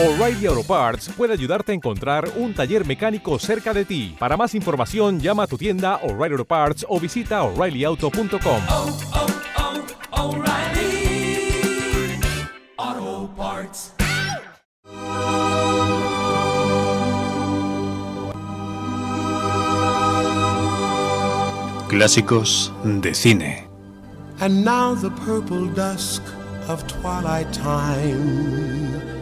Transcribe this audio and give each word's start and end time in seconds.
O'Reilly 0.00 0.46
Auto 0.46 0.62
Parts 0.62 1.08
puede 1.08 1.32
ayudarte 1.32 1.72
a 1.72 1.74
encontrar 1.74 2.30
un 2.36 2.54
taller 2.54 2.86
mecánico 2.86 3.36
cerca 3.40 3.74
de 3.74 3.84
ti. 3.84 4.14
Para 4.16 4.36
más 4.36 4.54
información, 4.54 5.18
llama 5.18 5.42
a 5.42 5.46
tu 5.48 5.58
tienda 5.58 5.96
O'Reilly 6.04 6.34
Auto 6.34 6.44
Parts 6.44 6.86
o 6.88 7.00
visita 7.00 7.42
oreillyauto.com. 7.42 8.62
oh, 8.70 8.96
oh, 12.76 13.28
Parts. 13.36 13.92
Clásicos 21.88 22.72
de 22.84 23.12
cine. 23.12 23.66
And 24.38 24.64
now 24.64 24.94
the 24.94 25.10
purple 25.26 25.66
dusk 25.66 26.22
of 26.68 26.86
twilight 26.86 27.52
time 27.52 29.17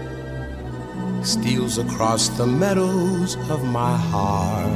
steals 1.22 1.78
across 1.78 2.28
the 2.36 2.46
meadows 2.46 3.36
of 3.50 3.62
my 3.64 3.96
heart. 4.12 4.70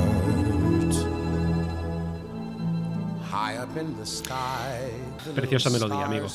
High 3.31 3.57
up 3.59 3.77
in 3.79 3.97
the 3.97 4.05
sky. 4.07 4.91
the 5.25 5.33
Preciosa 5.33 5.71
melodía, 5.71 6.05
amigo. 6.07 6.27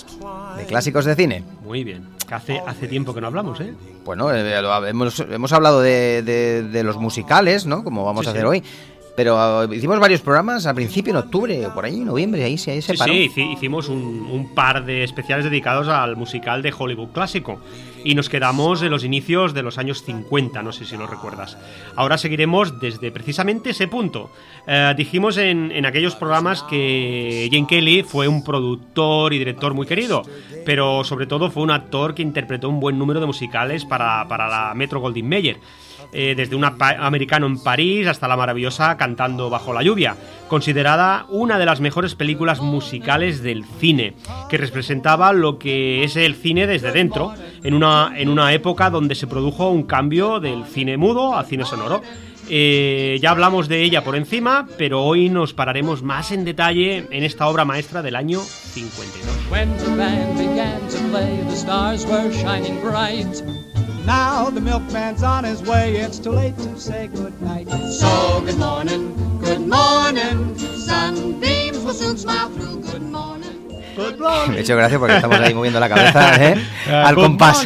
De 0.57 0.65
clásicos 0.65 1.05
de 1.05 1.15
cine. 1.15 1.43
Muy 1.63 1.83
bien. 1.83 2.07
Que 2.27 2.33
hace, 2.35 2.59
hace 2.65 2.87
tiempo 2.87 3.13
que 3.13 3.21
no 3.21 3.27
hablamos, 3.27 3.59
¿eh? 3.59 3.73
Bueno, 4.05 4.33
eh, 4.33 4.57
hemos, 4.87 5.19
hemos 5.19 5.51
hablado 5.51 5.81
de, 5.81 6.21
de- 6.23 6.63
de 6.63 6.83
los 6.83 6.97
musicales, 6.97 7.65
¿no? 7.65 7.83
Como 7.83 8.05
vamos 8.05 8.23
Sí, 8.23 8.27
a 8.27 8.31
hacer 8.31 8.43
sí. 8.43 8.47
hoy. 8.47 8.63
Pero 9.15 9.63
eh, 9.63 9.75
hicimos 9.75 9.99
varios 9.99 10.21
programas 10.21 10.65
al 10.65 10.75
principio, 10.75 11.11
en 11.11 11.17
octubre, 11.17 11.67
por 11.73 11.85
ahí, 11.85 11.99
noviembre, 12.01 12.43
ahí, 12.43 12.57
sí, 12.57 12.71
ahí 12.71 12.81
se 12.81 12.93
Sí, 12.93 12.97
paró. 12.97 13.13
sí, 13.13 13.29
hici- 13.33 13.53
hicimos 13.53 13.87
un, 13.87 14.27
un 14.29 14.53
par 14.53 14.83
de 14.85 15.03
especiales 15.03 15.45
dedicados 15.45 15.87
al 15.87 16.17
musical 16.17 16.61
de 16.61 16.73
Hollywood 16.77 17.09
clásico. 17.13 17.59
Y 18.03 18.13
nos 18.13 18.29
quedamos 18.29 18.83
en 18.83 18.91
los 18.91 19.03
inicios 19.03 19.53
de 19.55 19.63
los 19.63 19.77
años 19.79 20.03
50, 20.03 20.61
no 20.61 20.71
sé 20.71 20.85
si 20.85 20.95
lo 20.97 21.07
recuerdas. 21.07 21.57
Ahora 21.95 22.17
seguiremos 22.19 22.79
desde 22.79 23.09
precisamente 23.11 23.71
ese 23.71 23.87
punto. 23.87 24.29
Eh, 24.67 24.93
dijimos 24.97 25.37
en, 25.37 25.71
en 25.71 25.85
aquellos 25.87 26.13
programas 26.15 26.61
que 26.63 27.47
Jane 27.51 27.65
Kelly 27.67 28.03
fue 28.03 28.27
un 28.27 28.43
productor 28.43 29.33
y 29.33 29.39
director 29.39 29.73
muy 29.73 29.87
querido, 29.87 30.21
pero 30.65 31.03
sobre 31.03 31.25
todo 31.25 31.49
fue 31.49 31.63
un 31.63 31.71
actor 31.71 32.13
que 32.13 32.21
interpretó 32.21 32.69
un 32.69 32.79
buen 32.79 32.99
número 32.99 33.19
de 33.19 33.25
musicales 33.25 33.85
para, 33.85 34.27
para 34.27 34.47
la 34.47 34.73
Metro 34.75 34.99
Goldwyn 34.99 35.27
Mayer. 35.27 35.57
Eh, 36.17 36.33
desde 36.33 36.55
un 36.55 36.63
americano 36.63 37.45
en 37.45 37.61
París 37.61 38.07
hasta 38.07 38.29
la 38.29 38.37
maravillosa 38.37 38.95
Cantando 38.95 39.49
bajo 39.49 39.73
la 39.73 39.83
lluvia, 39.83 40.15
considerada 40.47 41.25
una 41.27 41.59
de 41.59 41.65
las 41.65 41.81
mejores 41.81 42.15
películas 42.15 42.61
musicales 42.61 43.43
del 43.43 43.65
cine, 43.65 44.13
que 44.49 44.57
representaba 44.57 45.33
lo 45.33 45.59
que 45.59 46.05
es 46.05 46.15
el 46.15 46.35
cine 46.35 46.67
desde 46.67 46.93
dentro, 46.93 47.33
en 47.63 47.73
una, 47.73 48.13
en 48.15 48.29
una 48.29 48.53
época 48.53 48.89
donde 48.89 49.13
se 49.13 49.27
produjo 49.27 49.69
un 49.69 49.83
cambio 49.83 50.39
del 50.39 50.63
cine 50.63 50.95
mudo 50.95 51.35
al 51.35 51.47
cine 51.47 51.65
sonoro. 51.65 52.01
Eh, 52.47 53.19
ya 53.21 53.31
hablamos 53.31 53.67
de 53.67 53.83
ella 53.83 54.01
por 54.01 54.15
encima, 54.15 54.69
pero 54.77 55.03
hoy 55.03 55.27
nos 55.29 55.53
pararemos 55.53 56.01
más 56.01 56.31
en 56.31 56.45
detalle 56.45 57.07
en 57.09 57.23
esta 57.25 57.47
obra 57.47 57.65
maestra 57.65 58.01
del 58.01 58.15
año 58.15 58.39
52. 58.39 59.35
Now 64.05 64.51
the 64.51 64.61
milkman's 64.61 65.23
on 65.23 65.43
his 65.43 65.63
way, 65.63 65.95
it's 65.95 66.19
too 66.19 66.31
late 66.31 66.55
to 66.57 66.79
say 66.79 67.07
goodnight. 67.07 67.67
So 67.91 68.41
good 68.45 68.59
morning, 68.59 69.39
good 69.39 69.61
morning. 69.61 70.55
Sunbeams 70.57 71.79
will 71.79 71.93
soon 71.93 72.15
smile 72.17 72.49
through. 72.49 72.81
Good 72.81 73.01
morning. 73.01 73.34
Me 74.49 74.57
ha 74.57 74.59
hecho 74.59 74.75
gracia 74.75 74.99
porque 74.99 75.15
estamos 75.15 75.39
ahí 75.39 75.53
moviendo 75.53 75.79
la 75.79 75.89
cabeza 75.89 76.35
¿eh? 76.49 76.55
al 76.91 77.15
Good 77.15 77.23
compás. 77.23 77.65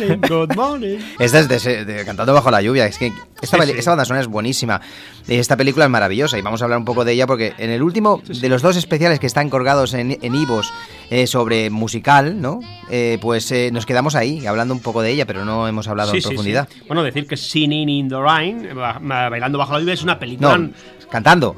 Esta 1.19 1.39
es 1.39 1.63
de, 1.63 1.85
de 1.85 2.05
Cantando 2.05 2.33
bajo 2.33 2.51
la 2.51 2.61
lluvia. 2.61 2.85
Es 2.85 2.97
que 2.97 3.11
esta, 3.41 3.57
Sí, 3.63 3.71
sí. 3.71 3.77
esta 3.77 3.91
banda 3.91 4.05
sonora 4.05 4.21
es 4.21 4.27
buenísima. 4.27 4.81
Esta 5.27 5.55
película 5.57 5.85
es 5.85 5.91
maravillosa 5.91 6.37
y 6.37 6.41
vamos 6.41 6.61
a 6.61 6.65
hablar 6.65 6.79
un 6.79 6.85
poco 6.85 7.05
de 7.05 7.13
ella 7.13 7.27
porque 7.27 7.53
en 7.57 7.69
el 7.69 7.83
último 7.83 8.21
de 8.25 8.49
los 8.49 8.61
dos 8.61 8.75
especiales 8.77 9.19
que 9.19 9.27
están 9.27 9.49
colgados 9.49 9.93
en, 9.93 10.17
en 10.21 10.35
Ivos 10.35 10.73
eh, 11.09 11.27
sobre 11.27 11.69
musical, 11.69 12.41
¿no? 12.41 12.59
Eh, 12.89 13.17
pues 13.21 13.51
eh, 13.51 13.69
nos 13.71 13.85
quedamos 13.85 14.15
ahí 14.15 14.45
hablando 14.47 14.73
un 14.73 14.81
poco 14.81 15.01
de 15.01 15.11
ella, 15.11 15.25
pero 15.25 15.45
no 15.45 15.67
hemos 15.67 15.87
hablado 15.87 16.11
Sí, 16.11 16.17
en 16.17 16.23
sí, 16.23 16.27
profundidad. 16.29 16.67
sí. 16.73 16.81
Bueno, 16.87 17.03
decir 17.03 17.27
que 17.27 17.37
Singing 17.37 17.89
in 17.89 18.09
the 18.09 18.17
Rain, 18.19 18.69
ba- 18.75 18.99
ba- 19.01 19.29
Bailando 19.29 19.57
bajo 19.57 19.73
la 19.73 19.79
lluvia, 19.79 19.93
es 19.93 20.03
una 20.03 20.17
película... 20.17 20.57
No, 20.57 20.69
cantando. 21.11 21.55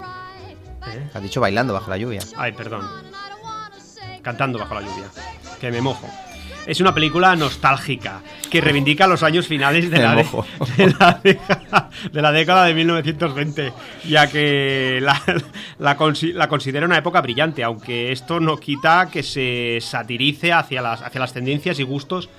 ¿Eh? 0.88 1.10
Has 1.14 1.22
dicho 1.24 1.40
bailando 1.40 1.74
bajo 1.74 1.90
la 1.90 1.98
lluvia. 1.98 2.22
Ay, 2.38 2.52
perdón. 2.52 2.82
Cantando 4.22 4.60
bajo 4.60 4.76
la 4.76 4.82
lluvia. 4.82 5.06
Que 5.60 5.72
me 5.72 5.82
mojo. 5.82 6.08
Es 6.68 6.80
una 6.80 6.94
película 6.94 7.36
nostálgica 7.36 8.22
que 8.52 8.62
reivindica 8.62 9.08
los 9.08 9.24
años 9.24 9.48
finales 9.48 9.90
de 9.90 9.98
la, 9.98 10.16
de- 10.78 10.94
la 11.00 11.20
década, 11.24 11.90
de 12.12 12.22
la 12.22 12.32
década 12.32 12.66
de 12.66 12.74
1920, 12.76 13.74
ya 14.08 14.28
que 14.28 15.00
la, 15.02 15.20
la 15.80 15.98
consi- 15.98 16.34
la 16.34 16.48
considera 16.48 16.86
una 16.86 16.98
época 17.00 17.20
brillante, 17.22 17.64
aunque 17.64 18.12
esto 18.12 18.40
no 18.40 18.58
quita 18.58 19.10
que 19.12 19.24
se 19.24 19.80
satirice 19.82 20.54
hacia 20.54 20.84
las, 20.84 21.02
hacia 21.02 21.20
las 21.20 21.34
tendencias 21.34 21.80
y 21.80 21.84
gustos 21.84 22.30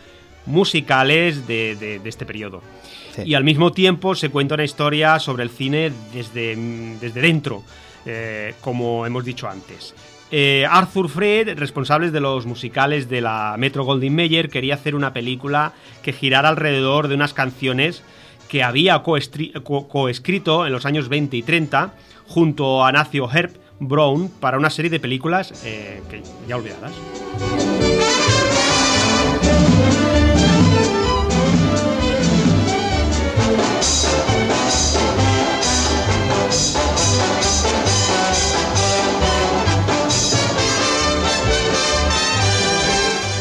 musicales 0.47 1.47
de, 1.49 2.01
este 2.05 2.25
periodo. 2.25 2.63
Sí. 3.17 3.23
Y 3.27 3.35
al 3.35 3.43
mismo 3.45 3.73
tiempo 3.73 4.15
se 4.15 4.29
cuenta 4.29 4.55
una 4.55 4.65
historia 4.65 5.19
sobre 5.19 5.43
el 5.43 5.51
cine 5.51 5.93
desde, 6.15 6.55
desde 7.01 7.21
dentro, 7.21 7.65
eh, 8.07 8.55
como 8.61 9.05
hemos 9.07 9.25
dicho 9.25 9.49
antes. 9.49 9.95
Eh, 10.35 10.67
Arthur 10.69 11.11
Fred, 11.11 11.59
responsable 11.59 12.11
de 12.11 12.21
los 12.21 12.47
musicales 12.47 13.09
de 13.11 13.21
la 13.21 13.55
Metro 13.59 13.85
Goldwyn 13.85 14.15
Mayer, 14.17 14.49
quería 14.49 14.75
hacer 14.75 14.95
una 14.95 15.13
película 15.13 15.75
que 16.03 16.15
girara 16.15 16.49
alrededor 16.49 17.09
de 17.09 17.15
unas 17.17 17.35
canciones 17.35 18.03
que 18.49 18.63
había 18.63 19.03
coestri- 19.03 19.63
co- 19.63 19.89
coescrito 19.89 20.67
en 20.67 20.73
los 20.73 20.87
años 20.87 21.09
20 21.11 21.37
y 21.37 21.43
30 21.43 21.93
junto 22.27 22.83
a 22.83 22.93
Nacio 22.93 23.29
Herb 23.31 23.53
Brown 23.79 24.31
para 24.41 24.57
una 24.57 24.71
serie 24.71 24.91
de 24.91 25.01
películas 25.01 25.63
eh, 25.67 26.01
que 26.11 26.23
ya 26.49 26.57
olvidadas. 26.57 26.93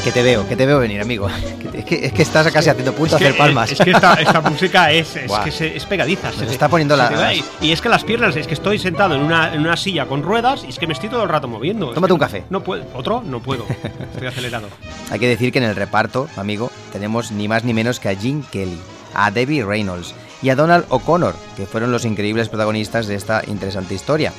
Que 0.04 0.12
te 0.12 0.24
veo, 0.24 0.48
que 0.48 0.56
te 0.56 0.66
veo 0.66 0.80
venir, 0.80 1.00
amigo. 1.02 1.28
Es 1.74 1.86
que, 1.86 2.06
es 2.06 2.12
que 2.14 2.22
estás 2.22 2.52
casi 2.52 2.70
haciendo 2.70 2.94
punto 2.94 3.16
a 3.16 3.18
Es 3.18 3.22
que, 3.24 3.28
hacer 3.30 3.38
palmas. 3.38 3.72
Es 3.72 3.80
que 3.80 3.92
esta, 3.92 4.14
esta 4.16 4.42
música 4.50 4.92
es, 4.92 5.16
es, 5.16 5.28
Buah. 5.28 5.44
que 5.44 5.52
se- 5.52 5.76
es 5.76 5.86
pegadiza. 5.86 6.32
se 6.34 6.46
está 6.46 6.68
poniendo 6.68 6.96
se 6.96 7.02
la-. 7.02 7.34
Y 7.62 7.72
es 7.72 7.80
que 7.82 7.88
las 7.88 8.04
piernas, 8.04 8.36
es 8.36 8.46
que 8.46 8.54
estoy 8.54 8.78
sentado 8.78 9.16
en 9.16 9.22
una, 9.22 9.54
en 9.54 9.62
una 9.62 9.78
silla 9.78 10.06
con 10.06 10.22
ruedas 10.22 10.64
y 10.66 10.70
es 10.70 10.78
que 10.78 10.86
me 10.86 10.94
estoy 10.94 11.08
todo 11.10 11.24
el 11.24 11.30
rato 11.30 11.48
moviendo. 11.48 11.92
Tómate 11.94 12.14
un 12.14 12.20
café. 12.20 12.44
No 12.50 12.62
puedo. 12.62 12.84
¿Otro? 12.94 13.24
No 13.26 13.42
puedo. 13.42 13.66
Estoy 14.14 14.28
acelerado. 14.28 14.68
Hay 15.12 15.20
que 15.20 15.28
decir 15.28 15.52
que 15.54 15.60
en 15.60 15.66
el 15.66 15.76
reparto, 15.76 16.28
amigo, 16.36 16.72
tenemos 16.92 17.32
ni 17.32 17.48
más 17.48 17.64
ni 17.64 17.74
menos 17.74 18.00
que 18.02 18.10
a 18.10 18.16
Gene 18.16 18.44
Kelly, 18.52 18.80
a 19.14 19.32
Debbie 19.32 19.64
Reynolds 19.64 20.14
y 20.42 20.50
a 20.50 20.56
Donald 20.56 20.86
O'Connor, 20.90 21.36
que 21.56 21.66
fueron 21.66 21.92
los 21.92 22.04
increíbles 22.06 22.50
protagonistas 22.50 23.08
de 23.08 23.16
esta 23.16 23.44
interesante 23.48 23.94
historia. 23.96 24.34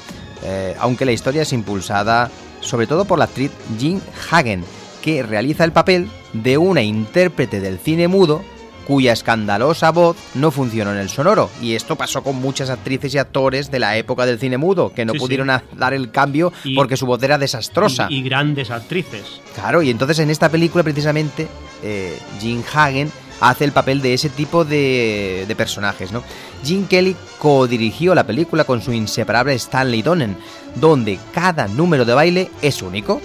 Eh, 0.45 0.77
aunque 0.81 1.07
la 1.07 1.13
historia 1.13 1.43
es 1.43 1.53
impulsada 1.53 2.31
sobre 2.61 2.87
todo 2.87 3.05
por 3.07 3.19
la 3.19 3.25
actriz 3.25 3.51
Jean 3.79 4.01
Hagen, 4.31 4.65
que 5.03 5.23
realiza 5.23 5.65
el 5.65 5.73
papel 5.73 6.09
de 6.33 6.57
una 6.59 6.83
intérprete 6.83 7.61
del 7.61 7.79
cine 7.79 8.09
mudo 8.09 8.43
cuya 8.87 9.13
escandalosa 9.13 9.91
voz 9.93 10.17
no 10.35 10.51
funcionó 10.51 10.91
en 10.93 10.99
el 10.99 11.09
sonoro. 11.09 11.49
Y 11.61 11.75
esto 11.75 11.95
pasó 11.95 12.23
con 12.25 12.37
muchas 12.37 12.69
actrices 12.69 13.15
y 13.15 13.19
actores 13.19 13.71
de 13.71 13.79
la 13.79 13.97
época 13.97 14.27
del 14.27 14.41
cine 14.41 14.59
mudo, 14.59 14.93
que 14.93 15.05
no 15.05 15.13
Sí, 15.13 15.21
pudieron 15.21 15.51
dar 15.77 15.95
el 15.95 16.11
cambio 16.11 16.53
Y- 16.65 16.75
porque 16.75 16.97
su 16.97 17.07
voz 17.07 17.23
era 17.23 17.39
desastrosa. 17.39 18.09
Y, 18.11 18.17
y 18.17 18.23
grandes 18.23 18.71
actrices. 18.73 19.41
Claro, 19.55 19.83
y 19.83 19.91
entonces 19.91 20.19
en 20.19 20.31
esta 20.31 20.49
película 20.49 20.83
precisamente 20.83 21.47
eh, 21.85 22.19
Jim 22.41 22.63
Hagen 22.75 23.11
hace 23.41 23.65
el 23.65 23.73
papel 23.73 24.03
de 24.03 24.15
ese 24.15 24.29
tipo 24.31 24.65
de, 24.65 25.45
de 25.47 25.57
personajes, 25.57 26.11
¿no? 26.11 26.23
Jim 26.65 26.87
Kelly 26.87 27.15
co-dirigió 27.39 28.15
la 28.17 28.25
película 28.25 28.65
con 28.65 28.83
su 28.83 28.93
inseparable 28.93 29.55
Stanley 29.55 30.03
Donen, 30.03 30.37
donde 30.77 31.19
cada 31.33 31.69
número 31.69 32.05
de 32.05 32.15
baile 32.15 32.51
es 32.63 32.83
único. 32.83 33.21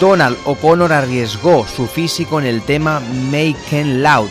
Donald 0.00 0.36
O'Connor 0.44 0.92
arriesgó 0.92 1.66
su 1.66 1.86
físico 1.86 2.38
en 2.38 2.46
el 2.46 2.60
tema 2.62 3.00
Make 3.30 3.80
It 3.80 3.86
Loud. 4.02 4.28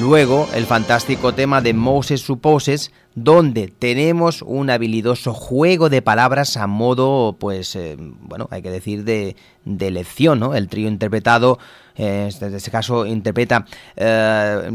Luego, 0.00 0.48
el 0.54 0.64
fantástico 0.64 1.34
tema 1.34 1.60
de 1.60 1.74
Moses 1.74 2.22
Supposes, 2.22 2.92
donde 3.14 3.68
tenemos 3.68 4.40
un 4.40 4.70
habilidoso 4.70 5.34
juego 5.34 5.90
de 5.90 6.00
palabras 6.00 6.56
a 6.56 6.66
modo, 6.66 7.36
pues, 7.38 7.76
eh, 7.76 7.96
bueno, 7.98 8.48
hay 8.50 8.62
que 8.62 8.70
decir, 8.70 9.04
de, 9.04 9.36
de 9.66 9.90
lección, 9.90 10.40
¿no? 10.40 10.54
El 10.54 10.68
trío 10.68 10.88
interpretado, 10.88 11.58
eh, 11.94 12.30
en 12.40 12.54
este 12.54 12.70
caso, 12.70 13.04
interpreta 13.04 13.66
eh, 13.96 14.70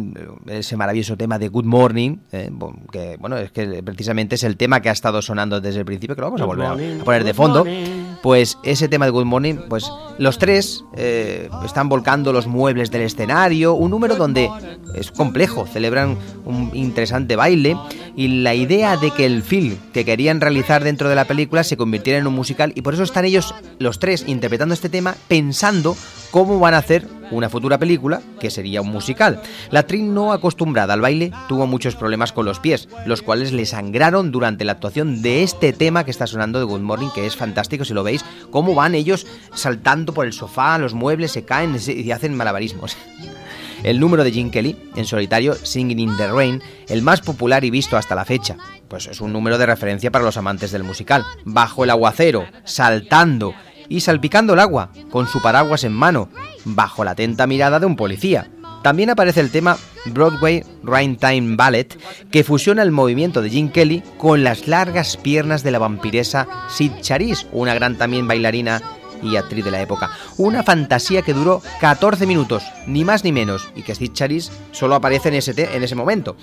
ese 0.49 0.77
maravilloso 0.77 1.17
tema 1.17 1.39
de 1.39 1.47
Good 1.47 1.65
Morning, 1.65 2.17
eh, 2.31 2.51
que, 2.91 3.17
bueno, 3.19 3.37
es 3.37 3.51
que 3.51 3.81
precisamente 3.81 4.35
es 4.35 4.43
el 4.43 4.55
tema 4.55 4.81
que 4.81 4.89
ha 4.89 4.93
estado 4.93 5.23
sonando 5.23 5.59
desde 5.59 5.79
el 5.79 5.85
principio, 5.85 6.13
que 6.15 6.21
lo 6.21 6.27
vamos 6.27 6.41
a 6.41 6.45
volver 6.45 6.67
a- 6.67 7.01
a 7.01 7.03
poner 7.05 7.23
de 7.23 7.33
fondo. 7.33 7.63
Pues 8.21 8.57
ese 8.63 8.87
tema 8.87 9.05
de 9.05 9.11
Good 9.11 9.25
Morning, 9.25 9.55
pues 9.69 9.89
los 10.17 10.37
tres 10.37 10.83
eh, 10.95 11.49
están 11.65 11.89
volcando 11.89 12.33
los 12.33 12.47
muebles 12.47 12.91
del 12.91 13.03
escenario, 13.03 13.73
un 13.73 13.91
número 13.91 14.15
donde 14.15 14.49
es 14.95 15.11
complejo, 15.11 15.65
celebran 15.67 16.17
un 16.45 16.71
interesante 16.73 17.35
baile 17.35 17.77
y 18.15 18.27
la 18.41 18.55
idea 18.55 18.97
de 18.97 19.11
que 19.11 19.25
el 19.25 19.43
film 19.43 19.77
que 19.93 20.05
querían 20.05 20.41
realizar 20.41 20.83
dentro 20.83 21.09
de 21.09 21.15
la 21.15 21.25
película 21.25 21.63
se 21.63 21.77
convirtiera 21.77 22.19
en 22.19 22.27
un 22.27 22.33
musical 22.33 22.71
y 22.75 22.81
por 22.81 22.93
eso 22.93 23.03
están 23.03 23.25
ellos 23.25 23.53
los 23.79 23.99
tres 23.99 24.23
interpretando 24.27 24.73
este 24.73 24.89
tema 24.89 25.15
pensando 25.27 25.95
cómo 26.31 26.59
van 26.59 26.73
a 26.73 26.79
hacer 26.79 27.07
una 27.31 27.49
futura 27.49 27.77
película 27.77 28.21
que 28.39 28.49
sería 28.49 28.81
un 28.81 28.89
musical. 28.89 29.41
La 29.71 29.81
actriz 29.81 30.03
no 30.03 30.31
acostumbrada 30.31 30.93
al 30.93 31.01
baile 31.01 31.31
tuvo 31.47 31.67
muchos 31.67 31.95
problemas 31.95 32.31
con 32.31 32.45
los 32.45 32.59
pies, 32.59 32.87
los 33.05 33.21
cuales 33.21 33.51
le 33.51 33.65
sangraron 33.65 34.31
durante 34.31 34.65
la 34.65 34.73
actuación 34.73 35.21
de 35.21 35.43
este 35.43 35.73
tema 35.73 36.03
que 36.03 36.11
está 36.11 36.27
sonando 36.27 36.59
de 36.59 36.65
Good 36.65 36.81
Morning, 36.81 37.09
que 37.13 37.25
es 37.25 37.35
fantástico 37.35 37.85
si 37.85 37.93
lo 37.93 38.03
veis, 38.03 38.23
cómo 38.51 38.75
van 38.75 38.95
ellos 38.95 39.25
saltando 39.53 40.13
por 40.13 40.25
el 40.25 40.33
sofá, 40.33 40.77
los 40.77 40.93
muebles 40.93 41.31
se 41.31 41.45
caen 41.45 41.77
y 41.87 42.11
hacen 42.11 42.35
malabarismos. 42.35 42.97
El 43.83 43.99
número 43.99 44.23
de 44.23 44.31
Gene 44.31 44.49
Kelly, 44.49 44.75
en 44.95 45.05
solitario, 45.05 45.53
Singing 45.53 45.99
in 45.99 46.17
the 46.17 46.27
Rain, 46.27 46.61
el 46.87 47.03
más 47.03 47.21
popular 47.21 47.63
y 47.63 47.69
visto 47.69 47.95
hasta 47.95 48.15
la 48.15 48.25
fecha. 48.25 48.57
Pues 48.87 49.05
es 49.05 49.21
un 49.21 49.31
número 49.31 49.57
de 49.57 49.67
referencia 49.67 50.11
para 50.11 50.25
los 50.25 50.37
amantes 50.37 50.71
del 50.71 50.83
musical. 50.83 51.23
Bajo 51.45 51.83
el 51.83 51.91
aguacero, 51.91 52.45
saltando 52.63 53.53
y 53.89 54.01
salpicando 54.01 54.53
el 54.53 54.59
agua, 54.59 54.89
con 55.09 55.27
su 55.27 55.41
paraguas 55.41 55.83
en 55.83 55.93
mano, 55.93 56.29
bajo 56.65 57.03
la 57.03 57.11
atenta 57.11 57.47
mirada 57.47 57.79
de 57.79 57.85
un 57.85 57.95
policía. 57.95 58.49
También 58.83 59.09
aparece 59.09 59.41
el 59.41 59.51
tema 59.51 59.77
Broadway 60.05 60.63
Time 61.19 61.55
Ballet, 61.55 61.97
que 62.31 62.43
fusiona 62.43 62.83
el 62.83 62.91
movimiento 62.91 63.41
de 63.41 63.49
Gene 63.49 63.71
Kelly 63.71 64.03
con 64.17 64.43
las 64.43 64.67
largas 64.67 65.17
piernas 65.17 65.63
de 65.63 65.71
la 65.71 65.79
vampiresa 65.79 66.47
Sid 66.69 66.91
Charisse, 67.01 67.47
una 67.51 67.73
gran 67.73 67.97
también 67.97 68.27
bailarina 68.27 68.81
y 69.21 69.35
actriz 69.35 69.65
de 69.65 69.71
la 69.71 69.81
época. 69.81 70.11
Una 70.37 70.63
fantasía 70.63 71.21
que 71.21 71.33
duró 71.33 71.61
14 71.81 72.25
minutos, 72.25 72.63
ni 72.85 73.03
más 73.03 73.23
ni 73.23 73.31
menos, 73.31 73.69
y 73.75 73.81
que 73.81 73.95
Steve 73.95 74.13
Charis 74.13 74.51
solo 74.71 74.95
aparece 74.95 75.29
en 75.29 75.35
ese, 75.35 75.75
en 75.75 75.83
ese 75.83 75.95
momento 75.95 76.37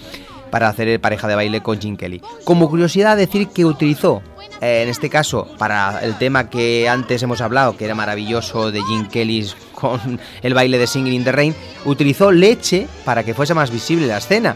para 0.54 0.68
hacer 0.68 1.00
pareja 1.00 1.26
de 1.26 1.34
baile 1.34 1.62
con 1.64 1.80
Jim 1.80 1.96
Kelly. 1.96 2.22
Como 2.44 2.70
curiosidad 2.70 3.16
decir 3.16 3.48
que 3.48 3.64
utilizó, 3.64 4.22
eh, 4.60 4.82
en 4.84 4.88
este 4.88 5.10
caso, 5.10 5.48
para 5.58 5.98
el 5.98 6.16
tema 6.16 6.48
que 6.48 6.88
antes 6.88 7.20
hemos 7.24 7.40
hablado, 7.40 7.76
que 7.76 7.86
era 7.86 7.96
maravilloso 7.96 8.70
de 8.70 8.80
Jim 8.82 9.08
Kelly 9.08 9.50
con 9.74 10.20
el 10.42 10.54
baile 10.54 10.78
de 10.78 10.86
Singing 10.86 11.12
in 11.12 11.24
the 11.24 11.32
Rain, 11.32 11.56
utilizó 11.84 12.30
leche 12.30 12.86
para 13.04 13.24
que 13.24 13.34
fuese 13.34 13.52
más 13.52 13.72
visible 13.72 14.06
la 14.06 14.18
escena. 14.18 14.54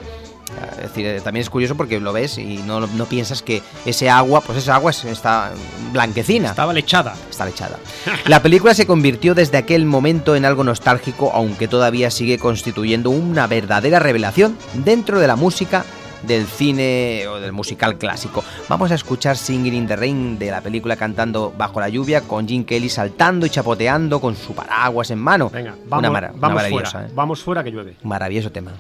Es 0.73 0.83
decir, 0.83 1.07
eh, 1.07 1.21
también 1.21 1.43
es 1.43 1.51
curioso 1.51 1.77
porque 1.77 2.01
lo 2.01 2.13
ves 2.13 2.39
y 2.39 2.59
no, 2.59 2.81
no 2.81 3.05
piensas 3.07 3.43
que 3.43 3.63
ese 3.85 4.09
agua, 4.11 4.41
pues 4.41 4.59
esa 4.59 4.75
agua 4.75 4.91
es- 4.91 5.05
está 5.05 5.53
blanquecina. 5.93 6.51
Estaba 6.51 6.73
lechada. 6.73 7.15
Está 7.31 7.45
lechada. 7.47 7.79
La 8.27 8.43
película 8.43 8.75
se 8.75 8.87
convirtió 8.87 9.35
desde 9.35 9.59
aquel 9.59 9.85
momento 9.85 10.37
en 10.37 10.45
algo 10.45 10.65
nostálgico, 10.65 11.31
aunque 11.35 11.69
todavía 11.69 12.11
sigue 12.11 12.39
constituyendo 12.39 13.11
una 13.11 13.47
verdadera 13.47 13.99
revelación 13.99 14.57
dentro 14.75 15.21
de 15.21 15.27
la 15.27 15.37
música 15.37 15.85
del 16.23 16.47
cine 16.47 17.27
o 17.29 17.39
del 17.39 17.53
musical 17.53 17.97
clásico. 17.97 18.43
Vamos 18.69 18.91
a 18.91 18.97
escuchar 18.97 19.37
Singing 19.37 19.75
in 19.75 19.87
the 19.87 19.95
Rain 19.95 20.37
de 20.37 20.51
la 20.51 20.61
película 20.61 20.97
cantando 20.97 21.55
bajo 21.57 21.79
la 21.79 21.89
lluvia 21.89 22.23
con 22.23 22.49
Jim 22.49 22.65
Kelly 22.65 22.89
saltando 22.89 23.47
y 23.47 23.51
chapoteando 23.51 24.21
con 24.21 24.35
su 24.35 24.53
paraguas 24.53 25.13
en 25.13 25.19
mano. 25.21 25.49
Venga, 25.49 25.75
una, 25.75 25.85
vamos, 25.89 26.11
mara- 26.11 26.31
una 26.33 26.41
vamos 26.41 26.57
maravillosa, 26.57 26.91
fuera. 26.91 27.07
¿eh? 27.07 27.11
Vamos 27.15 27.41
fuera 27.43 27.63
que 27.63 27.71
llueve. 27.71 27.95
Maravilloso 28.03 28.51
tema. 28.51 28.73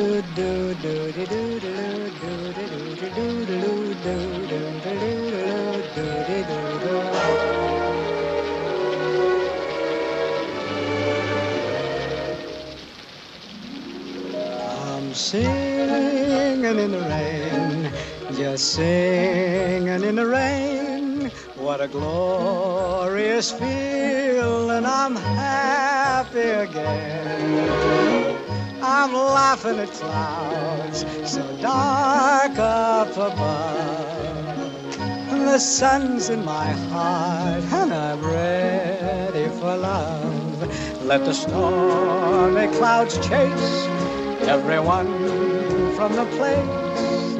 I'm 0.00 0.22
singing 15.14 16.78
in 16.78 16.92
the 16.92 17.00
rain, 17.00 17.92
just 18.34 18.72
singing 18.72 20.02
in 20.02 20.16
the 20.16 20.26
rain. 20.26 21.30
What 21.56 21.82
a 21.82 21.88
glorious 21.88 23.52
feeling, 23.52 24.86
I'm 24.86 25.16
happy 25.16 26.40
again. 26.40 28.49
I'm 28.82 29.12
laughing 29.12 29.78
at 29.78 29.90
clouds 29.92 31.04
so 31.30 31.42
dark 31.60 32.58
up 32.58 33.10
above. 33.12 34.20
The 35.28 35.58
sun's 35.58 36.30
in 36.30 36.44
my 36.44 36.70
heart, 36.90 37.62
and 37.64 37.92
I'm 37.92 38.24
ready 38.24 39.48
for 39.58 39.76
love. 39.76 41.04
Let 41.04 41.24
the 41.24 41.34
stormy 41.34 42.68
clouds 42.78 43.18
chase 43.18 43.86
everyone 44.48 45.92
from 45.94 46.14
the 46.14 46.24
place. 46.36 47.36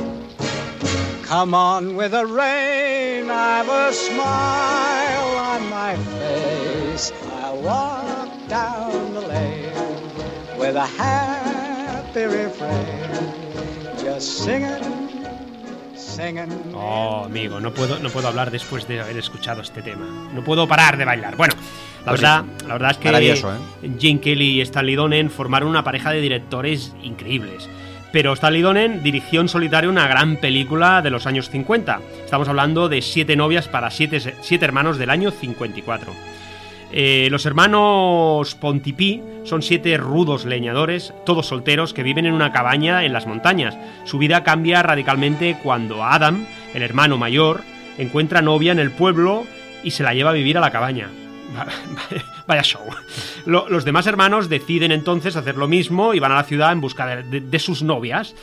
Come 1.26 1.54
on 1.54 1.96
with 1.96 2.10
the 2.10 2.26
rain, 2.26 3.30
I've 3.30 3.68
a 3.68 3.92
smile 3.94 5.36
on 5.36 5.70
my 5.70 5.96
face. 5.96 7.12
I 7.32 7.52
walk 7.52 8.48
down 8.48 9.14
the 9.14 9.20
lane 9.22 9.59
with 10.60 10.76
a 10.76 10.86
happy 10.98 12.24
refrain, 12.26 12.76
just 14.02 14.44
singing, 14.44 15.08
singing. 15.96 16.50
Oh, 16.74 17.22
amigo, 17.24 17.60
no 17.60 17.72
puedo, 17.72 17.98
no 17.98 18.10
puedo 18.10 18.28
hablar 18.28 18.50
después 18.50 18.86
de 18.86 19.00
haber 19.00 19.16
escuchado 19.16 19.62
este 19.62 19.80
tema. 19.80 20.06
No 20.34 20.44
puedo 20.44 20.68
parar 20.68 20.98
de 20.98 21.06
bailar. 21.06 21.36
Bueno, 21.36 21.54
la 22.04 22.12
Pues 22.12 22.20
verdad, 22.20 22.44
la 22.66 22.72
verdad 22.74 22.90
es 22.90 22.96
que 22.98 23.32
¿eh? 23.32 23.98
Gene 23.98 24.20
Kelly 24.20 24.58
y 24.58 24.60
Stanley 24.60 24.96
Donen 24.96 25.30
formaron 25.30 25.68
una 25.70 25.82
pareja 25.82 26.10
de 26.10 26.20
directores 26.20 26.94
increíbles. 27.02 27.68
Pero 28.12 28.32
Stanley 28.32 28.60
Donen 28.60 29.02
dirigió 29.02 29.40
en 29.40 29.48
solitario 29.48 29.88
una 29.88 30.08
gran 30.08 30.36
película 30.36 31.00
de 31.00 31.10
los 31.10 31.26
años 31.26 31.48
50. 31.48 32.00
Estamos 32.24 32.48
hablando 32.48 32.88
de 32.88 33.02
Siete 33.02 33.36
novias 33.36 33.68
para 33.68 33.90
siete, 33.90 34.20
siete 34.42 34.64
hermanos 34.64 34.98
del 34.98 35.10
año 35.10 35.30
54. 35.30 36.12
Eh, 36.92 37.28
los 37.30 37.46
hermanos 37.46 38.54
Pontipí 38.56 39.22
son 39.44 39.62
siete 39.62 39.96
rudos 39.96 40.44
leñadores, 40.44 41.14
todos 41.24 41.46
solteros, 41.46 41.94
que 41.94 42.02
viven 42.02 42.26
en 42.26 42.34
una 42.34 42.52
cabaña 42.52 43.04
en 43.04 43.12
las 43.12 43.26
montañas. 43.26 43.76
Su 44.04 44.18
vida 44.18 44.42
cambia 44.42 44.82
radicalmente 44.82 45.56
cuando 45.62 46.04
Adam, 46.04 46.46
el 46.74 46.82
hermano 46.82 47.16
mayor, 47.16 47.62
encuentra 47.98 48.42
novia 48.42 48.72
en 48.72 48.78
el 48.80 48.90
pueblo 48.90 49.44
y 49.84 49.92
se 49.92 50.02
la 50.02 50.14
lleva 50.14 50.30
a 50.30 50.34
vivir 50.34 50.58
a 50.58 50.60
la 50.60 50.70
cabaña. 50.70 51.08
Vaya 52.46 52.62
show. 52.62 52.82
Lo- 53.46 53.68
los 53.68 53.84
demás 53.84 54.06
hermanos 54.06 54.48
deciden 54.48 54.92
entonces 54.92 55.36
hacer 55.36 55.56
lo 55.56 55.68
mismo 55.68 56.14
y 56.14 56.18
van 56.20 56.32
a 56.32 56.36
la 56.36 56.44
ciudad 56.44 56.72
en 56.72 56.80
busca 56.80 57.16
de 57.22 57.58
sus 57.58 57.82
novias. 57.82 58.34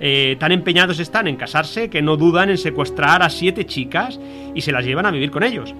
Eh, 0.00 0.36
tan 0.40 0.50
empeñados 0.52 0.98
están 0.98 1.28
en 1.28 1.36
casarse 1.36 1.88
que 1.88 2.02
no 2.02 2.16
dudan 2.16 2.50
en 2.50 2.58
secuestrar 2.58 3.22
a 3.22 3.30
siete 3.30 3.64
chicas 3.66 4.18
y 4.54 4.60
se 4.62 4.72
las 4.72 4.84
llevan 4.84 5.06
a 5.06 5.10
vivir 5.10 5.30
con 5.30 5.42
ellos. 5.42 5.74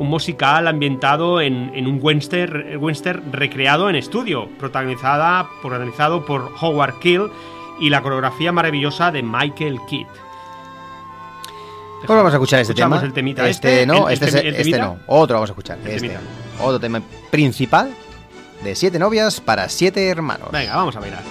Un 0.00 0.08
musical 0.08 0.66
ambientado 0.66 1.42
en, 1.42 1.70
en 1.74 1.86
un 1.86 1.98
western, 2.00 2.78
western 2.78 3.32
recreado 3.32 3.90
en 3.90 3.96
estudio, 3.96 4.48
protagonizada, 4.58 5.46
protagonizado 5.60 6.24
por 6.24 6.52
Howard 6.60 6.98
Keel 7.00 7.30
y 7.80 7.90
la 7.90 8.00
coreografía 8.00 8.50
maravillosa 8.50 9.10
de 9.10 9.22
Michael 9.22 9.78
Kidd. 9.88 10.06
Pues 12.06 12.16
vamos 12.16 12.32
a 12.32 12.36
escuchar 12.36 12.60
este 12.60 12.72
Escuchamos 12.72 13.00
tema. 13.00 13.06
el 13.08 13.12
temita 13.12 13.46
este, 13.46 13.80
este, 13.82 13.86
no, 13.86 14.08
el- 14.08 14.12
el 14.12 14.12
este, 14.14 14.26
es- 14.26 14.34
temi- 14.34 14.46
el 14.48 14.54
este 14.54 14.78
no. 14.78 14.98
Otro 15.06 15.34
vamos 15.34 15.50
a 15.50 15.52
escuchar. 15.52 15.78
El 15.84 15.90
este. 15.90 16.16
Otro 16.62 16.80
tema 16.80 17.02
principal 17.30 17.90
de 18.64 18.74
siete 18.74 18.98
novias 18.98 19.38
para 19.42 19.68
siete 19.68 20.08
hermanos. 20.08 20.48
Venga, 20.50 20.76
vamos 20.76 20.96
a 20.96 21.00
bailar. 21.00 21.22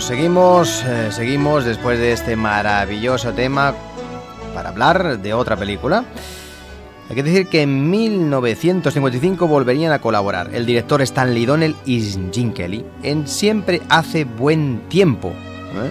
Seguimos, 0.00 0.04
seguimos, 0.04 0.84
eh, 0.84 1.12
seguimos 1.12 1.64
después 1.64 1.98
de 1.98 2.12
este 2.12 2.36
maravilloso 2.36 3.32
tema 3.32 3.74
para 4.54 4.70
hablar 4.70 5.18
de 5.18 5.32
otra 5.32 5.56
película. 5.56 6.04
Hay 7.08 7.14
que 7.14 7.22
decir 7.22 7.46
que 7.48 7.62
en 7.62 7.88
1955 7.88 9.46
volverían 9.46 9.92
a 9.92 10.00
colaborar 10.00 10.50
el 10.52 10.66
director 10.66 11.00
Stanley 11.02 11.46
Donnell 11.46 11.76
y 11.84 12.00
Jim 12.32 12.52
Kelly 12.52 12.84
en 13.02 13.28
Siempre 13.28 13.80
hace 13.88 14.24
buen 14.24 14.80
tiempo. 14.88 15.28
¿eh? 15.28 15.90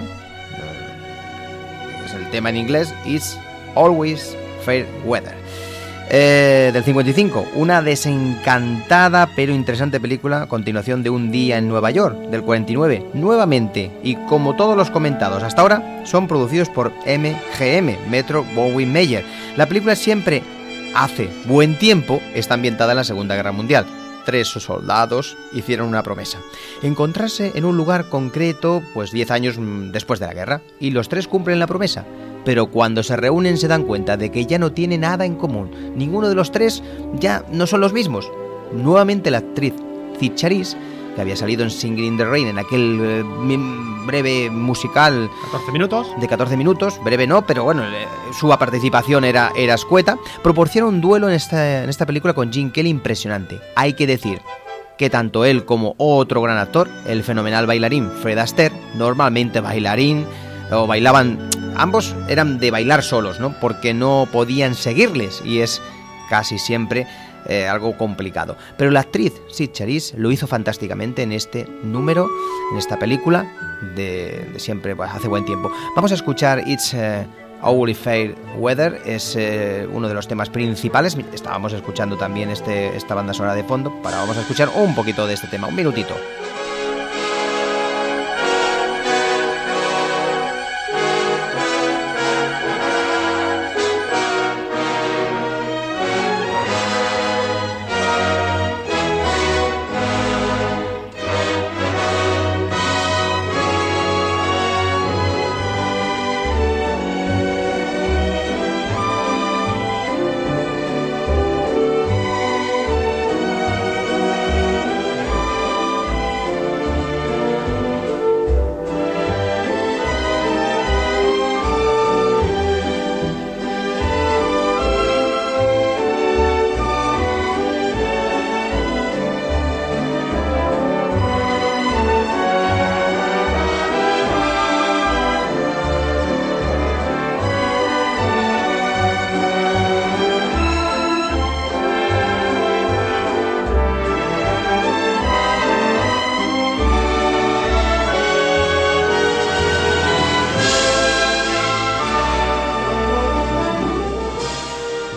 Es 2.06 2.14
el 2.14 2.30
tema 2.32 2.50
en 2.50 2.58
inglés 2.58 2.94
It's 3.06 3.38
Always 3.76 4.36
Fair 4.66 4.88
Weather. 5.06 5.36
Eh, 6.10 6.70
del 6.72 6.84
55, 6.84 7.48
una 7.56 7.82
desencantada 7.82 9.28
pero 9.36 9.54
interesante 9.54 10.00
película 10.00 10.46
continuación 10.46 11.02
de 11.02 11.10
Un 11.10 11.32
día 11.32 11.58
en 11.58 11.68
Nueva 11.68 11.90
York, 11.90 12.16
del 12.30 12.44
49, 12.44 13.08
nuevamente, 13.16 13.92
y 14.04 14.16
como 14.28 14.56
todos 14.56 14.78
los 14.78 14.92
comentados 14.92 15.42
hasta 15.42 15.64
ahora, 15.64 16.04
son 16.06 16.28
producidos 16.28 16.70
por 16.70 16.92
MGM, 17.08 18.08
Metro 18.10 18.46
Bowie 18.54 18.86
Meyer. 18.86 19.26
La 19.58 19.66
película 19.66 19.96
siempre 19.96 20.44
hace 20.94 21.28
buen 21.46 21.78
tiempo 21.80 22.22
está 22.36 22.54
ambientada 22.54 22.92
en 22.92 22.98
la 22.98 23.04
Segunda 23.04 23.36
Guerra 23.36 23.52
Mundial. 23.52 23.88
Tres 24.26 24.50
soldados 24.50 25.36
hicieron 25.54 25.88
una 25.88 26.04
promesa, 26.04 26.38
encontrarse 26.84 27.52
en 27.56 27.66
un 27.66 27.78
lugar 27.78 28.10
concreto 28.10 28.84
pues 28.94 29.12
10 29.12 29.32
años 29.32 29.58
mm, 29.58 29.92
después 29.92 30.20
de 30.20 30.28
la 30.28 30.34
guerra, 30.34 30.62
y 30.80 30.92
los 30.92 31.10
tres 31.10 31.28
cumplen 31.28 31.60
la 31.60 31.68
promesa 31.68 32.06
pero 32.46 32.68
cuando 32.68 33.04
se 33.04 33.18
reúnen 33.18 33.58
se 33.58 33.68
dan 33.68 33.84
cuenta 33.84 34.16
de 34.16 34.32
que 34.32 34.46
ya 34.46 34.60
no 34.60 34.72
tiene 34.72 34.98
nada 34.98 35.26
en 35.26 35.36
común. 35.36 35.72
Ninguno 35.96 36.30
de 36.30 36.36
los 36.36 36.52
tres 36.52 36.84
ya 37.20 37.44
no 37.52 37.68
son 37.68 37.82
los 37.82 37.92
mismos. 37.92 38.32
Nuevamente 38.72 39.32
la 39.32 39.40
actriz 39.40 39.74
Cid 40.20 40.36
Charisse, 40.36 40.78
que 41.16 41.22
había 41.22 41.36
salido 41.36 41.64
en 41.64 41.72
Singing 41.72 42.06
in 42.06 42.18
the 42.18 42.26
Rain 42.26 42.48
en 42.48 42.60
aquel 42.60 43.00
eh, 43.02 43.24
breve 44.06 44.50
musical 44.50 45.30
14 45.52 45.72
minutos. 45.72 46.08
de 46.20 46.28
14 46.28 46.58
minutos, 46.58 47.00
breve 47.04 47.28
no, 47.28 47.46
pero 47.46 47.64
bueno, 47.64 47.84
eh, 47.84 48.08
su 48.38 48.48
participación 48.48 49.24
era, 49.26 49.52
era 49.56 49.74
escueta, 49.74 50.18
proporciona 50.44 50.88
un 50.88 51.02
duelo 51.02 51.28
en 51.28 51.36
esta, 51.36 51.84
en 51.84 51.90
esta 51.90 52.06
película 52.06 52.34
con 52.34 52.52
Jim 52.52 52.72
Kelly 52.72 52.90
impresionante. 52.90 53.60
Hay 53.76 53.94
que 53.94 54.08
decir 54.08 54.42
que 54.98 55.10
tanto 55.10 55.46
él 55.46 55.66
como 55.66 55.96
otro 55.98 56.42
gran 56.42 56.58
actor, 56.58 56.90
el 57.08 57.24
fenomenal 57.24 57.66
bailarín 57.66 58.10
Fred 58.22 58.38
Astaire, 58.38 58.76
normalmente 58.96 59.60
bailarín, 59.60 60.26
o 60.72 60.88
bailaban 60.88 61.50
ambos 61.76 62.16
eran 62.28 62.60
de 62.60 62.72
bailar 62.72 63.04
solos, 63.04 63.40
¿no? 63.40 63.60
Porque 63.60 63.94
no 63.94 64.28
podían 64.32 64.76
seguirles 64.76 65.42
y 65.46 65.60
es 65.60 65.82
casi 66.30 66.58
siempre 66.58 67.08
eh, 67.48 67.68
algo 67.68 67.96
complicado. 67.98 68.58
Pero 68.78 68.90
la 68.90 69.02
actriz 69.02 69.34
Sid 69.52 69.72
Charisse 69.72 70.16
lo 70.18 70.32
hizo 70.32 70.48
fantásticamente 70.48 71.22
en 71.22 71.32
este 71.32 71.68
número, 71.84 72.28
en 72.72 72.78
esta 72.78 72.98
película 72.98 73.46
de, 73.96 74.54
siempre, 74.58 74.96
pues, 74.96 75.12
hace 75.12 75.28
buen 75.28 75.46
tiempo. 75.46 75.72
Vamos 75.96 76.12
a 76.12 76.16
escuchar 76.16 76.64
It's 76.68 76.94
eh, 76.96 77.28
Always 77.62 77.98
Fair 77.98 78.36
Weather, 78.58 79.00
es 79.06 79.36
eh, 79.36 79.88
uno 79.92 80.08
de 80.08 80.16
los 80.16 80.28
temas 80.28 80.50
principales. 80.50 81.16
Estábamos 81.34 81.74
escuchando 81.74 82.18
también 82.18 82.50
este, 82.50 82.96
esta 82.96 83.14
banda 83.14 83.34
sonora 83.34 83.54
de 83.56 83.64
fondo, 83.64 83.92
para 84.02 84.18
vamos 84.18 84.38
a 84.38 84.42
escuchar 84.42 84.70
un 84.76 84.96
poquito 84.96 85.28
de 85.28 85.36
este 85.36 85.48
tema, 85.48 85.68
un 85.68 85.76
minutito. 85.76 86.16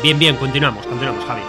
Bien, 0.09 0.19
bien, 0.19 0.37
continuamos, 0.37 0.87
continuamos, 0.87 1.23
Javi. 1.27 1.43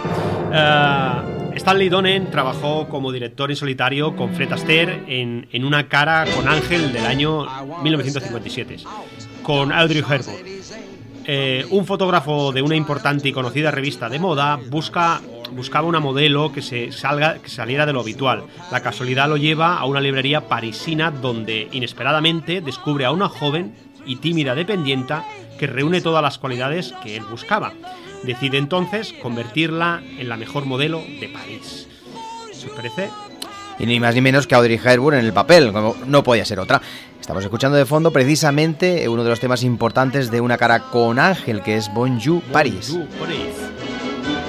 Eh, 0.52 1.56
Stanley 1.56 1.88
Donen 1.88 2.30
trabajó 2.30 2.90
como 2.90 3.10
director 3.10 3.50
en 3.50 3.56
solitario 3.56 4.14
con 4.14 4.34
Fred 4.34 4.52
Astaire 4.52 5.02
en, 5.06 5.48
en 5.50 5.64
Una 5.64 5.88
cara 5.88 6.26
con 6.36 6.46
Ángel 6.46 6.92
del 6.92 7.06
año 7.06 7.46
1957, 7.82 8.76
con 9.42 9.72
Audrey 9.72 10.00
Hepburn. 10.00 10.44
Eh, 11.24 11.64
un 11.70 11.86
fotógrafo 11.86 12.52
de 12.52 12.60
una 12.60 12.76
importante 12.76 13.30
y 13.30 13.32
conocida 13.32 13.70
revista 13.70 14.10
de 14.10 14.18
moda 14.18 14.60
busca, 14.68 15.22
buscaba 15.52 15.88
una 15.88 16.00
modelo 16.00 16.52
que, 16.52 16.60
se 16.60 16.92
salga, 16.92 17.38
que 17.38 17.48
saliera 17.48 17.86
de 17.86 17.94
lo 17.94 18.00
habitual. 18.00 18.44
La 18.70 18.82
casualidad 18.82 19.30
lo 19.30 19.38
lleva 19.38 19.78
a 19.78 19.86
una 19.86 20.02
librería 20.02 20.48
parisina 20.48 21.10
donde 21.10 21.68
inesperadamente 21.72 22.60
descubre 22.60 23.06
a 23.06 23.10
una 23.10 23.30
joven 23.30 23.74
y 24.04 24.16
tímida 24.16 24.54
dependienta 24.54 25.24
que 25.58 25.66
reúne 25.66 26.02
todas 26.02 26.22
las 26.22 26.36
cualidades 26.36 26.92
que 27.02 27.16
él 27.16 27.22
buscaba. 27.24 27.72
Decide 28.22 28.58
entonces 28.58 29.14
convertirla 29.14 30.02
en 30.18 30.28
la 30.28 30.36
mejor 30.36 30.66
modelo 30.66 31.02
de 31.20 31.28
París. 31.28 31.88
¿Se 32.52 32.66
os 32.66 32.72
parece? 32.72 33.08
Y 33.78 33.86
ni 33.86 33.98
más 33.98 34.14
ni 34.14 34.20
menos 34.20 34.46
que 34.46 34.54
Audrey 34.54 34.78
Hepburn 34.82 35.18
en 35.18 35.24
el 35.24 35.32
papel, 35.32 35.72
como 35.72 35.96
no 36.06 36.22
podía 36.22 36.44
ser 36.44 36.60
otra. 36.60 36.82
Estamos 37.18 37.42
escuchando 37.44 37.78
de 37.78 37.86
fondo 37.86 38.12
precisamente 38.12 39.08
uno 39.08 39.24
de 39.24 39.30
los 39.30 39.40
temas 39.40 39.62
importantes 39.62 40.30
de 40.30 40.40
una 40.40 40.58
cara 40.58 40.80
con 40.90 41.18
Ángel, 41.18 41.62
que 41.62 41.76
es 41.76 41.92
Bonjour 41.94 42.42
Paris. 42.52 42.90
Bonjour, 42.92 43.08
París. 43.18 43.54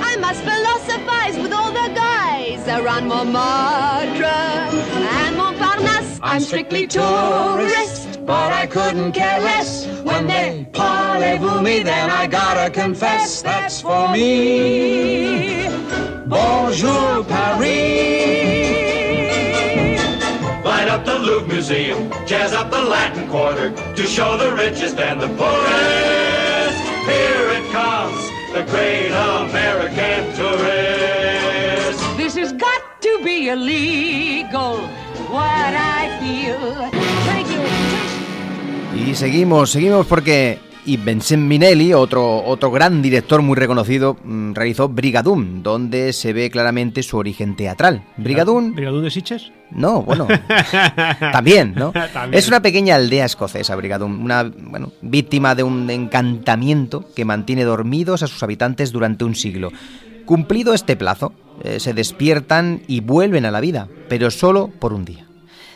I 0.04 0.18
must 0.20 0.42
philosophize 0.44 1.38
with 1.42 1.54
all 1.54 1.72
the 1.72 1.94
guys 1.94 2.68
around 2.68 3.08
Montmartre 3.08 4.26
and 4.26 5.38
Montparnasse. 5.38 6.20
I'm 6.22 6.42
strictly 6.42 6.88
tourist, 6.88 8.11
but 8.32 8.54
I 8.54 8.66
couldn't 8.66 9.12
care 9.12 9.42
less 9.42 9.86
when 10.08 10.26
they 10.26 10.66
parlez-vous 10.72 11.62
me. 11.62 11.84
Then 11.84 12.10
I 12.10 12.28
gotta 12.28 12.68
confess 12.72 13.42
that's 13.42 13.82
for 13.82 14.04
me. 14.16 15.68
Bonjour 16.28 17.26
Paris. 17.26 17.92
Light 20.64 20.88
up 20.88 21.04
the 21.04 21.18
Louvre 21.26 21.50
Museum, 21.56 22.10
jazz 22.26 22.54
up 22.54 22.72
the 22.72 22.84
Latin 22.96 23.28
Quarter 23.28 23.68
to 23.98 24.04
show 24.16 24.38
the 24.38 24.52
richest 24.64 24.98
and 24.98 25.20
the 25.20 25.32
poorest. 25.40 26.80
Here 27.14 27.48
it 27.58 27.66
comes, 27.80 28.22
the 28.56 28.64
great 28.72 29.12
American 29.42 30.22
tourist. 30.40 32.00
This 32.22 32.36
has 32.42 32.54
got 32.54 32.82
to 33.02 33.12
be 33.26 33.50
illegal. 33.50 34.78
What 35.36 35.74
I 36.00 36.02
feel. 36.22 37.11
Y 39.08 39.16
seguimos, 39.16 39.72
seguimos 39.72 40.06
porque 40.06 40.60
y 40.86 40.98
Vincent 40.98 41.44
Minelli, 41.44 41.94
otro, 41.94 42.44
otro 42.44 42.72
gran 42.72 43.02
director 43.02 43.42
muy 43.42 43.56
reconocido, 43.56 44.18
mm, 44.24 44.54
realizó 44.54 44.90
Brigadoon, 44.90 45.64
donde 45.64 46.14
se 46.14 46.34
ve 46.34 46.50
claramente 46.50 47.04
su 47.04 47.18
origen 47.18 47.56
teatral. 47.56 48.04
Brigadoon, 48.18 48.74
¿Brigadún 48.76 49.04
de 49.04 49.12
Sitges? 49.12 49.52
no, 49.72 50.02
bueno, 50.02 50.28
también, 51.20 51.74
¿no? 51.76 51.92
También. 52.14 52.38
Es 52.38 52.48
una 52.48 52.62
pequeña 52.62 52.96
aldea 52.96 53.26
escocesa, 53.26 53.76
Brigadoon, 53.76 54.22
una 54.22 54.44
bueno, 54.44 54.92
víctima 55.02 55.56
de 55.56 55.64
un 55.64 55.90
encantamiento 55.90 57.06
que 57.16 57.26
mantiene 57.26 57.64
dormidos 57.64 58.24
a 58.24 58.28
sus 58.28 58.42
habitantes 58.44 58.92
durante 58.92 59.24
un 59.24 59.36
siglo. 59.36 59.72
Cumplido 60.26 60.74
este 60.74 60.96
plazo, 60.96 61.34
eh, 61.64 61.80
se 61.80 61.94
despiertan 61.94 62.82
y 62.88 63.02
vuelven 63.02 63.46
a 63.46 63.52
la 63.52 63.62
vida, 63.62 63.88
pero 64.10 64.32
solo 64.32 64.70
por 64.80 64.94
un 64.94 65.06
día. 65.06 65.31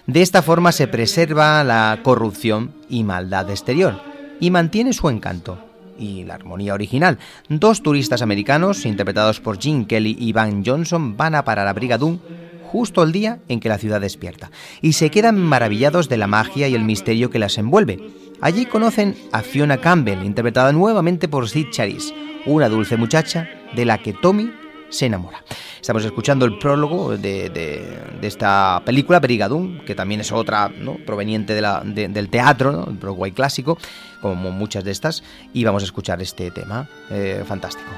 De 0.08 0.22
esta 0.22 0.44
forma 0.44 0.72
se 0.72 0.88
preserva 0.88 1.64
la 1.64 2.00
corrupción 2.04 2.74
y 2.90 3.04
maldad 3.04 3.50
exterior 3.50 4.00
y 4.40 4.52
mantiene 4.52 4.94
su 4.94 5.10
encanto 5.10 5.58
y 5.98 6.24
la 6.26 6.36
armonía 6.36 6.76
original. 6.76 7.18
Dos 7.50 7.82
turistas 7.82 8.22
americanos, 8.22 8.86
interpretados 8.86 9.40
por 9.40 9.60
Gene 9.60 9.88
Kelly 9.88 10.16
y 10.20 10.32
Van 10.32 10.64
Johnson, 10.64 11.18
van 11.18 11.34
a 11.34 11.44
parar 11.44 11.68
a 11.68 11.74
Brigadoon 11.74 12.22
justo 12.68 13.02
el 13.02 13.14
día 13.14 13.40
en 13.48 13.60
que 13.60 13.70
la 13.70 13.78
ciudad 13.78 14.02
despierta, 14.02 14.52
y 14.82 14.94
se 14.94 15.10
quedan 15.10 15.40
maravillados 15.40 16.10
de 16.10 16.18
la 16.18 16.28
magia 16.28 16.68
y 16.68 16.76
el 16.76 16.84
misterio 16.84 17.30
que 17.30 17.40
las 17.40 17.58
envuelve. 17.58 18.00
Allí 18.42 18.66
conocen 18.66 19.16
a 19.32 19.42
Fiona 19.42 19.78
Campbell, 19.78 20.26
interpretada 20.26 20.74
nuevamente 20.74 21.28
por 21.28 21.48
Sid 21.48 21.68
Charis, 21.72 22.14
una 22.46 22.68
dulce 22.68 22.98
muchacha 22.98 23.48
de 23.76 23.86
la 23.86 24.00
que 24.00 24.14
Tommy 24.14 24.52
se 24.96 25.06
enamora. 25.08 25.44
Estamos 25.80 26.04
escuchando 26.06 26.46
el 26.46 26.58
prólogo 26.58 27.18
de, 27.18 27.50
de- 27.50 28.28
esta 28.28 28.82
película, 28.86 29.20
Brigadoon, 29.20 29.82
que 29.86 29.94
también 29.94 30.22
es 30.22 30.32
otra 30.32 30.70
¿no? 30.70 30.98
proveniente 31.06 31.54
de 31.54 31.62
la- 31.62 31.82
de- 31.86 32.08
del 32.08 32.30
teatro, 32.30 32.86
el 32.90 32.96
Broadway 32.98 33.32
clásico, 33.32 33.78
como 34.22 34.52
muchas 34.52 34.84
de 34.84 34.92
estas, 34.92 35.24
y 35.54 35.64
vamos 35.64 35.84
a 35.84 35.86
escuchar 35.86 36.22
este 36.22 36.50
tema 36.52 36.88
eh, 37.12 37.44
fantástico. 37.48 37.90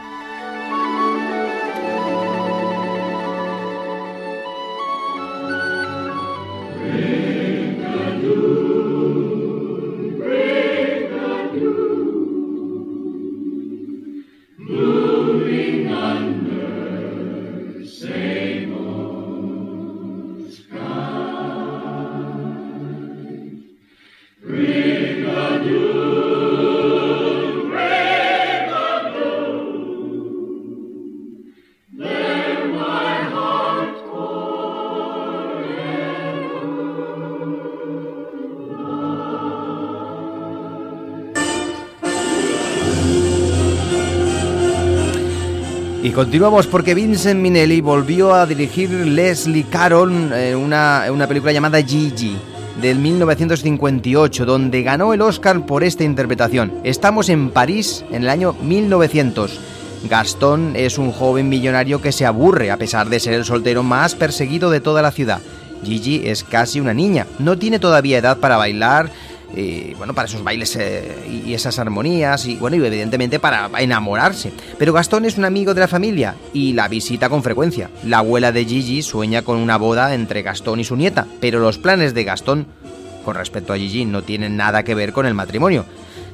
Continuamos 46.17 46.65
porque 46.65 46.95
Vincent 46.95 47.39
Minnelli 47.39 47.79
volvió 47.79 48.33
a 48.33 48.47
dirigir 48.47 48.89
Leslie 48.89 49.65
Caron 49.69 50.33
en 50.33 50.57
una, 50.57 51.05
en 51.05 51.13
una 51.13 51.27
película 51.27 51.51
llamada 51.51 51.79
Gigi 51.79 52.35
del 52.81 52.97
1958, 52.97 54.43
donde 54.43 54.81
ganó 54.81 55.13
el 55.13 55.21
Oscar 55.21 55.63
por 55.67 55.83
esta 55.83 56.03
interpretación. 56.03 56.73
Estamos 56.83 57.29
en 57.29 57.51
París 57.51 58.03
en 58.09 58.23
el 58.23 58.29
año 58.29 58.53
1900. 58.63 59.59
Gastón 60.09 60.75
es 60.75 60.97
un 60.97 61.11
joven 61.11 61.49
millonario 61.49 62.01
que 62.01 62.11
se 62.11 62.25
aburre 62.25 62.71
a 62.71 62.77
pesar 62.77 63.09
de 63.09 63.19
ser 63.19 63.35
el 63.35 63.45
soltero 63.45 63.83
más 63.83 64.15
perseguido 64.15 64.71
de 64.71 64.81
toda 64.81 65.03
la 65.03 65.11
ciudad. 65.11 65.39
Gigi 65.83 66.23
es 66.25 66.43
casi 66.43 66.79
una 66.79 66.95
niña, 66.95 67.27
no 67.37 67.59
tiene 67.59 67.77
todavía 67.77 68.17
edad 68.17 68.37
para 68.37 68.57
bailar, 68.57 69.11
y, 69.55 69.93
bueno, 69.95 70.13
para 70.13 70.27
esos 70.27 70.43
bailes 70.43 70.75
eh, 70.75 71.43
y 71.45 71.53
esas 71.53 71.79
armonías 71.79 72.45
y 72.45 72.55
bueno, 72.57 72.75
y 72.77 72.85
evidentemente 72.85 73.39
para 73.39 73.69
enamorarse. 73.79 74.51
Pero 74.77 74.93
Gastón 74.93 75.25
es 75.25 75.37
un 75.37 75.45
amigo 75.45 75.73
de 75.73 75.81
la 75.81 75.87
familia 75.87 76.35
y 76.53 76.73
la 76.73 76.87
visita 76.87 77.29
con 77.29 77.43
frecuencia. 77.43 77.89
La 78.03 78.19
abuela 78.19 78.51
de 78.51 78.65
Gigi 78.65 79.01
sueña 79.01 79.41
con 79.41 79.57
una 79.57 79.77
boda 79.77 80.13
entre 80.13 80.41
Gastón 80.41 80.79
y 80.79 80.83
su 80.83 80.95
nieta, 80.95 81.27
pero 81.39 81.59
los 81.59 81.77
planes 81.77 82.13
de 82.13 82.23
Gastón 82.23 82.67
con 83.23 83.35
respecto 83.35 83.73
a 83.73 83.77
Gigi 83.77 84.05
no 84.05 84.21
tienen 84.21 84.57
nada 84.57 84.83
que 84.83 84.95
ver 84.95 85.11
con 85.11 85.25
el 85.25 85.33
matrimonio. 85.33 85.85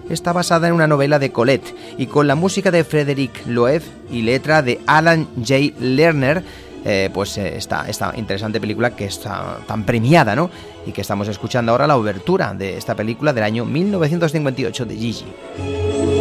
Está 0.09 0.33
basada 0.33 0.67
en 0.67 0.73
una 0.73 0.87
novela 0.87 1.17
de 1.17 1.31
Colette 1.31 1.73
y 1.97 2.07
con 2.07 2.27
la 2.27 2.35
música 2.35 2.71
de 2.71 2.83
Frederick 2.83 3.47
Loeb 3.47 3.81
y 4.11 4.21
letra 4.21 4.61
de 4.61 4.81
Alan 4.85 5.27
J. 5.37 5.73
Lerner, 5.79 6.43
eh, 6.85 7.09
pues 7.13 7.37
eh, 7.37 7.57
esta, 7.57 7.87
esta 7.87 8.13
interesante 8.15 8.59
película 8.59 8.95
que 8.95 9.05
está 9.05 9.59
tan 9.67 9.83
premiada, 9.85 10.35
¿no? 10.35 10.49
Y 10.85 10.91
que 10.91 11.01
estamos 11.01 11.27
escuchando 11.27 11.71
ahora 11.71 11.87
la 11.87 11.95
obertura 11.95 12.53
de 12.53 12.77
esta 12.77 12.95
película 12.95 13.33
del 13.33 13.43
año 13.43 13.65
1958 13.65 14.85
de 14.85 14.95
Gigi. 14.95 16.12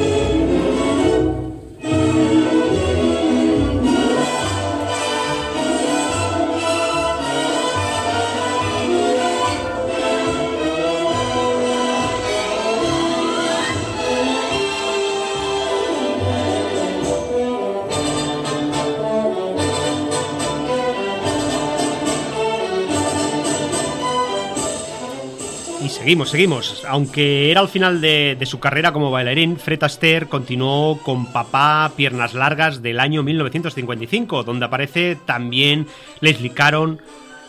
Seguimos, 26.03 26.31
seguimos. 26.31 26.85
Aunque 26.89 27.51
era 27.51 27.61
al 27.61 27.69
final 27.69 28.01
de, 28.01 28.37
de 28.37 28.47
su 28.47 28.59
carrera 28.59 28.93
como 28.93 29.13
bailarín, 29.13 29.57
Fred 29.57 29.85
Astaire 29.85 30.27
continuó 30.27 30.99
con 30.99 31.27
Papá 31.27 31.93
Piernas 31.97 32.35
Largas 32.35 32.83
del 32.83 32.99
año 32.99 33.23
1955, 33.23 34.43
donde 34.43 34.67
aparece 34.67 35.17
también 35.25 35.87
Leslie 36.21 36.51
Caron 36.51 37.01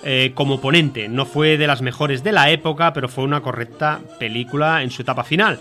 eh, 0.04 0.34
como 0.36 0.62
ponente. 0.62 1.08
No 1.08 1.26
fue 1.26 1.58
de 1.58 1.66
las 1.66 1.82
mejores 1.82 2.24
de 2.24 2.32
la 2.32 2.52
época, 2.52 2.94
pero 2.94 3.10
fue 3.10 3.24
una 3.24 3.42
correcta 3.42 4.02
película 4.20 4.84
en 4.84 4.92
su 4.92 5.02
etapa 5.02 5.24
final. 5.24 5.60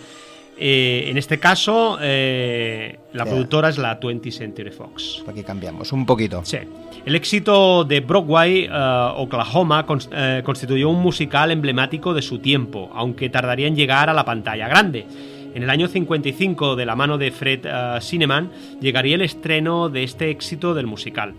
Eh, 0.58 1.06
en 1.08 1.16
este 1.16 1.38
caso, 1.38 1.98
eh, 2.00 2.98
la 3.14 3.24
productora 3.24 3.70
es 3.70 3.78
la 3.78 3.98
20th 3.98 4.32
Century 4.32 4.70
Fox. 4.70 5.24
Aquí 5.26 5.42
cambiamos 5.42 5.92
un 5.92 6.04
poquito. 6.04 6.42
Sí. 6.44 6.58
El 7.04 7.16
éxito 7.16 7.84
de 7.84 7.98
Broadway, 8.00 8.64
eh, 8.70 9.08
Oklahoma, 9.16 9.84
eh, 10.12 10.42
constituyó 10.44 10.88
un 10.88 11.02
musical 11.02 11.50
emblemático 11.50 12.14
de 12.14 12.22
su 12.22 12.38
tiempo, 12.38 12.90
aunque 12.94 13.28
tardaría 13.28 13.66
en 13.66 13.74
llegar 13.74 14.08
a 14.08 14.12
la 14.14 14.24
pantalla 14.24 14.68
grande. 14.68 15.06
En 15.54 15.64
el 15.64 15.70
año 15.70 15.88
55, 15.88 16.76
de 16.76 16.86
la 16.86 16.94
mano 16.96 17.18
de 17.18 17.30
Fred 17.32 17.66
Cineman, 18.00 18.50
llegaría 18.80 19.16
el 19.16 19.22
estreno 19.22 19.88
de 19.90 20.04
este 20.04 20.30
éxito 20.30 20.72
del 20.74 20.86
musical. 20.86 21.34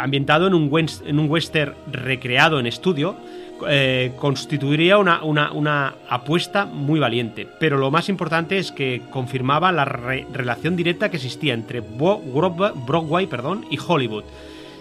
Ambientado 0.00 0.46
en 0.46 0.54
un, 0.54 0.70
en 1.04 1.18
un 1.18 1.28
western 1.28 1.74
recreado 1.92 2.58
en 2.60 2.66
estudio, 2.66 3.14
constituiría 4.16 4.96
una, 4.96 5.22
una- 5.22 5.52
una 5.52 5.94
apuesta 6.08 6.64
muy 6.64 6.98
valiente. 6.98 7.46
Pero 7.60 7.76
lo 7.76 7.90
más 7.90 8.08
importante 8.08 8.56
es 8.56 8.72
que 8.72 9.02
confirmaba 9.10 9.70
la 9.70 9.84
re- 9.84 10.26
relación 10.32 10.74
directa 10.76 11.10
que 11.10 11.16
existía 11.16 11.52
entre 11.52 11.80
Broadway 11.80 13.26
perdón, 13.26 13.66
y 13.70 13.76
Hollywood, 13.86 14.24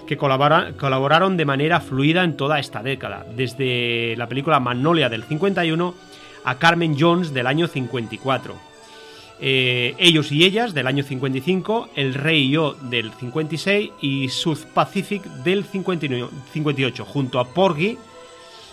que 0.07 0.17
colabora- 0.17 0.73
colaboraron 0.77 1.37
de 1.37 1.45
manera 1.45 1.79
fluida 1.81 2.23
en 2.23 2.37
toda 2.37 2.59
esta 2.59 2.81
década, 2.83 3.25
desde 3.35 4.15
la 4.17 4.27
película 4.27 4.59
Magnolia 4.59 5.09
del 5.09 5.23
51 5.23 5.95
a 6.43 6.55
Carmen 6.59 6.95
Jones 6.99 7.33
del 7.33 7.47
año 7.47 7.67
54. 7.67 8.55
Eh, 9.41 9.95
ellos 9.97 10.31
y 10.31 10.45
ellas 10.45 10.73
del 10.73 10.87
año 10.87 11.03
55, 11.03 11.89
El 11.95 12.13
Rey 12.13 12.43
y 12.43 12.51
yo 12.51 12.73
del 12.83 13.11
56 13.11 13.91
y 14.01 14.29
South 14.29 14.59
Pacific 14.73 15.23
del 15.23 15.65
59 15.65 16.29
58, 16.53 17.03
junto 17.03 17.39
a 17.39 17.45
Porgy 17.53 17.97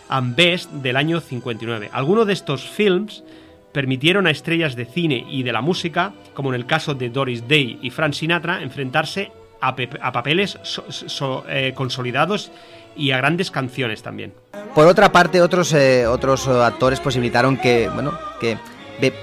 and 0.08 0.36
Best 0.36 0.70
del 0.70 0.96
año 0.96 1.20
59. 1.20 1.90
Algunos 1.92 2.26
de 2.26 2.32
estos 2.34 2.62
films 2.62 3.24
permitieron 3.72 4.26
a 4.26 4.30
estrellas 4.30 4.76
de 4.76 4.84
cine 4.84 5.24
y 5.28 5.42
de 5.42 5.52
la 5.52 5.62
música, 5.62 6.12
como 6.34 6.50
en 6.50 6.56
el 6.56 6.66
caso 6.66 6.94
de 6.94 7.08
Doris 7.08 7.48
Day 7.48 7.78
y 7.82 7.90
Frank 7.90 8.12
Sinatra, 8.12 8.62
enfrentarse 8.62 9.32
a, 9.62 9.74
pe- 9.74 9.88
a 10.02 10.12
papeles 10.12 10.58
so- 10.62 11.44
eh, 11.48 11.72
consolidados 11.74 12.50
y 12.94 13.12
a 13.12 13.16
grandes 13.16 13.50
canciones 13.50 14.02
también. 14.02 14.34
Por 14.74 14.86
otra 14.86 15.10
parte, 15.12 15.40
otros, 15.40 15.72
eh, 15.72 16.06
otros 16.06 16.46
eh, 16.46 16.50
actores 16.50 17.00
posibilitaron 17.00 17.56
que, 17.56 17.88
bueno, 17.88 18.12
que 18.40 18.58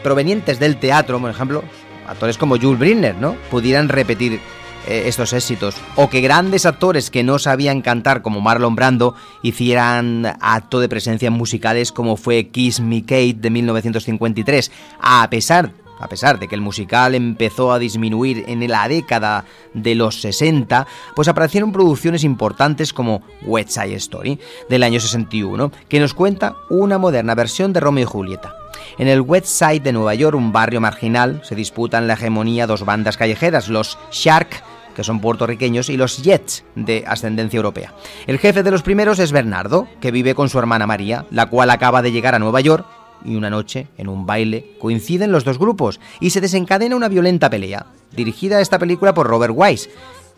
provenientes 0.01 0.59
del 0.59 0.77
teatro, 0.77 1.19
por 1.19 1.29
ejemplo, 1.29 1.63
actores 2.07 2.37
como 2.37 2.57
Jules 2.57 2.79
Briner, 2.79 3.15
¿no? 3.15 3.35
Pudieran 3.51 3.87
repetir 3.89 4.39
estos 4.87 5.33
éxitos. 5.33 5.75
O 5.97 6.09
que 6.09 6.21
grandes 6.21 6.65
actores 6.65 7.11
que 7.11 7.21
no 7.21 7.37
sabían 7.37 7.81
cantar, 7.81 8.21
como 8.23 8.41
Marlon 8.41 8.75
Brando, 8.75 9.13
hicieran 9.43 10.25
acto 10.41 10.79
de 10.79 10.89
presencia 10.89 11.27
en 11.27 11.33
musicales 11.33 11.91
como 11.91 12.17
fue 12.17 12.47
Kiss 12.47 12.79
Me 12.79 13.01
Kate 13.01 13.35
de 13.35 13.49
1953. 13.51 14.71
A 14.99 15.29
pesar 15.29 15.71
a 15.99 16.07
pesar 16.07 16.39
de 16.39 16.47
que 16.47 16.55
el 16.55 16.61
musical 16.61 17.15
empezó 17.15 17.71
a 17.71 17.79
disminuir 17.79 18.45
en 18.47 18.67
la 18.67 18.87
década 18.87 19.45
de 19.73 19.95
los 19.95 20.21
60, 20.21 20.87
pues 21.15 21.27
aparecieron 21.27 21.71
producciones 21.71 22.23
importantes 22.23 22.93
como 22.93 23.21
West 23.43 23.69
Side 23.69 23.95
Story 23.95 24.39
del 24.69 24.83
año 24.83 24.99
61, 24.99 25.71
que 25.87 25.99
nos 25.99 26.13
cuenta 26.13 26.55
una 26.69 26.97
moderna 26.97 27.35
versión 27.35 27.73
de 27.73 27.79
Romeo 27.79 28.03
y 28.03 28.07
Julieta. 28.07 28.55
En 28.97 29.07
el 29.07 29.21
West 29.21 29.47
Side 29.47 29.81
de 29.81 29.93
Nueva 29.93 30.15
York, 30.15 30.35
un 30.35 30.51
barrio 30.51 30.81
marginal, 30.81 31.41
se 31.43 31.55
disputan 31.55 32.07
la 32.07 32.13
hegemonía 32.13 32.67
dos 32.67 32.85
bandas 32.85 33.17
callejeras, 33.17 33.69
los 33.69 33.97
Shark 34.11 34.63
que 34.99 35.05
son 35.05 35.21
puertorriqueños, 35.21 35.89
y 35.89 35.95
los 35.95 36.21
Jets, 36.21 36.65
de 36.75 37.05
ascendencia 37.07 37.55
europea. 37.55 37.93
El 38.27 38.37
jefe 38.37 38.63
de 38.63 38.71
los 38.71 38.81
primeros 38.81 39.17
es 39.19 39.31
Bernardo, 39.31 39.87
que 40.01 40.11
vive 40.11 40.35
con 40.35 40.49
su 40.49 40.59
hermana 40.59 40.87
María, 40.87 41.25
la 41.31 41.45
cual 41.45 41.69
acaba 41.69 42.01
de 42.01 42.11
llegar 42.11 42.35
a 42.35 42.39
Nueva 42.39 42.59
York 42.59 42.85
y 43.25 43.35
una 43.35 43.49
noche, 43.49 43.87
en 43.97 44.07
un 44.07 44.25
baile, 44.25 44.75
coinciden 44.79 45.31
los 45.31 45.43
dos 45.43 45.59
grupos 45.59 45.99
y 46.19 46.29
se 46.29 46.41
desencadena 46.41 46.95
una 46.95 47.09
violenta 47.09 47.49
pelea, 47.49 47.87
dirigida 48.15 48.61
esta 48.61 48.79
película 48.79 49.13
por 49.13 49.27
Robert 49.27 49.53
Wise. 49.55 49.89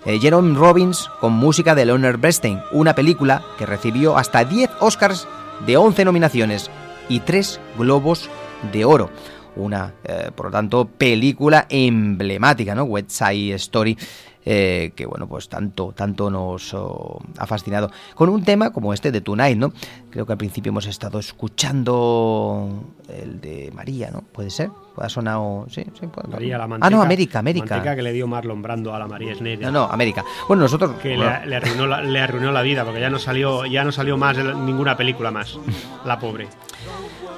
eh, 0.06 0.20
Jerome 0.20 0.58
Robbins 0.58 1.10
con 1.20 1.34
música 1.34 1.76
de 1.76 1.86
Leonard 1.86 2.20
Bernstein, 2.20 2.60
una 2.72 2.96
película 2.96 3.44
que 3.58 3.66
recibió 3.66 4.18
hasta 4.18 4.44
10 4.44 4.70
Oscars 4.80 5.28
de 5.66 5.78
11 5.78 6.06
nominaciones 6.06 6.72
y 7.08 7.20
3 7.20 7.60
Globos 7.78 8.30
de 8.72 8.86
Oro. 8.86 9.10
Una, 9.56 9.94
eh, 10.06 10.32
por 10.34 10.48
lo 10.48 10.52
tanto, 10.52 10.86
película 10.86 11.66
emblemática, 11.70 12.74
¿no? 12.74 12.84
West 12.86 13.12
Side 13.12 13.54
Story. 13.56 13.98
Eh, 14.46 14.92
que 14.96 15.06
bueno, 15.06 15.28
pues 15.28 15.48
tanto, 15.50 15.94
tanto 15.96 16.30
nos 16.30 16.74
oh, 16.74 17.20
ha 17.38 17.46
fascinado. 17.48 17.92
Con 18.16 18.30
un 18.30 18.44
tema 18.44 18.72
como 18.72 18.94
este 18.94 19.12
de 19.12 19.22
Tonight, 19.22 19.58
¿no? 19.58 19.72
Creo 20.10 20.26
que 20.26 20.32
al 20.34 20.38
principio 20.38 20.70
hemos 20.72 20.86
estado 20.88 21.20
escuchando 21.20 22.84
el 23.08 23.40
de 23.42 23.72
María, 23.74 24.10
¿no? 24.12 24.22
¿Puede 24.22 24.50
ser? 24.50 24.70
¿Ha 24.98 25.10
sonado? 25.10 25.66
Sí, 25.70 25.84
sí, 26.00 26.08
puede- 26.08 26.28
María 26.28 26.58
la 26.58 26.66
Ah, 26.66 26.68
manteca. 26.68 26.90
no, 26.90 27.02
América, 27.02 27.40
América. 27.40 27.76
Manteca 27.76 27.96
que 27.96 28.02
le 28.02 28.12
dio 28.14 28.28
Marlon 28.28 28.62
Brando 28.62 28.94
a 28.94 29.00
la 29.00 29.08
María 29.08 29.34
Schneider. 29.36 29.72
No, 29.72 29.88
no, 29.88 29.92
América. 29.94 30.24
Bueno, 30.48 30.64
nosotros... 30.64 30.92
Que 31.02 31.16
bueno, 31.16 31.32
le, 31.42 31.48
le 31.48 31.56
arruinó 31.56 31.88
la, 31.88 32.02
le 32.02 32.20
arruinó 32.20 32.52
la 32.52 32.62
vida 32.62 32.84
porque 32.84 33.00
ya 33.00 33.10
no 33.10 33.20
salió 33.20 33.66
ya 33.66 33.84
no 33.84 33.92
salió 33.92 34.18
más 34.18 34.38
ninguna 34.38 34.98
película 34.98 35.32
más. 35.32 35.58
La 36.06 36.20
pobre. 36.20 36.48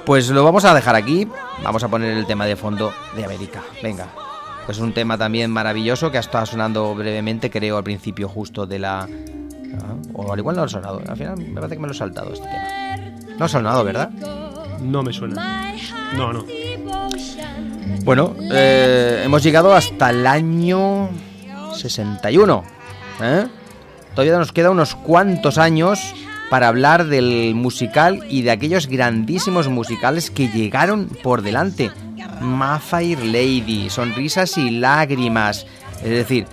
Pues 0.04 0.28
lo 0.30 0.44
vamos 0.44 0.64
a 0.64 0.74
dejar 0.74 0.94
aquí. 0.96 1.28
Vamos 1.62 1.82
a 1.84 1.88
poner 1.88 2.16
el 2.16 2.26
tema 2.26 2.44
de 2.46 2.56
fondo 2.56 2.92
de 3.16 3.24
América. 3.24 3.62
Venga. 3.82 4.08
Pues 4.66 4.78
un 4.78 4.94
tema 4.94 5.18
también 5.18 5.50
maravilloso 5.50 6.10
que 6.10 6.16
ha 6.16 6.20
estado 6.20 6.46
sonando 6.46 6.94
brevemente, 6.94 7.50
creo, 7.50 7.76
al 7.76 7.84
principio 7.84 8.28
justo 8.28 8.66
de 8.66 8.78
la... 8.78 9.00
Ah, 9.00 9.96
o 10.14 10.32
al 10.32 10.38
igual 10.38 10.56
no 10.56 10.62
lo 10.62 10.66
ha 10.66 10.68
sonado. 10.68 11.02
Al 11.06 11.16
final 11.16 11.36
me 11.36 11.54
parece 11.54 11.74
que 11.74 11.80
me 11.80 11.88
lo 11.88 11.92
he 11.92 11.96
saltado 11.96 12.32
este 12.32 12.46
tema. 12.46 13.36
No 13.38 13.44
ha 13.44 13.48
sonado, 13.48 13.84
¿verdad? 13.84 14.10
No 14.80 15.02
me 15.02 15.12
suena. 15.12 15.74
No, 16.16 16.32
no. 16.32 16.44
Bueno, 18.04 18.34
eh, 18.52 19.22
hemos 19.24 19.42
llegado 19.42 19.74
hasta 19.74 20.10
el 20.10 20.26
año 20.26 21.08
61. 21.74 22.64
¿eh? 23.22 23.46
Todavía 24.14 24.38
nos 24.38 24.52
queda 24.52 24.70
unos 24.70 24.94
cuantos 24.94 25.58
años 25.58 26.14
para 26.50 26.68
hablar 26.68 27.06
del 27.06 27.54
musical 27.54 28.22
y 28.28 28.42
de 28.42 28.50
aquellos 28.50 28.86
grandísimos 28.86 29.68
musicales 29.68 30.30
que 30.30 30.48
llegaron 30.48 31.08
por 31.22 31.42
delante. 31.42 31.90
Mayfair 32.40 33.24
Lady, 33.24 33.90
Sonrisas 33.90 34.56
y 34.58 34.70
Lágrimas. 34.70 35.66
Es 36.02 36.10
decir, 36.10 36.46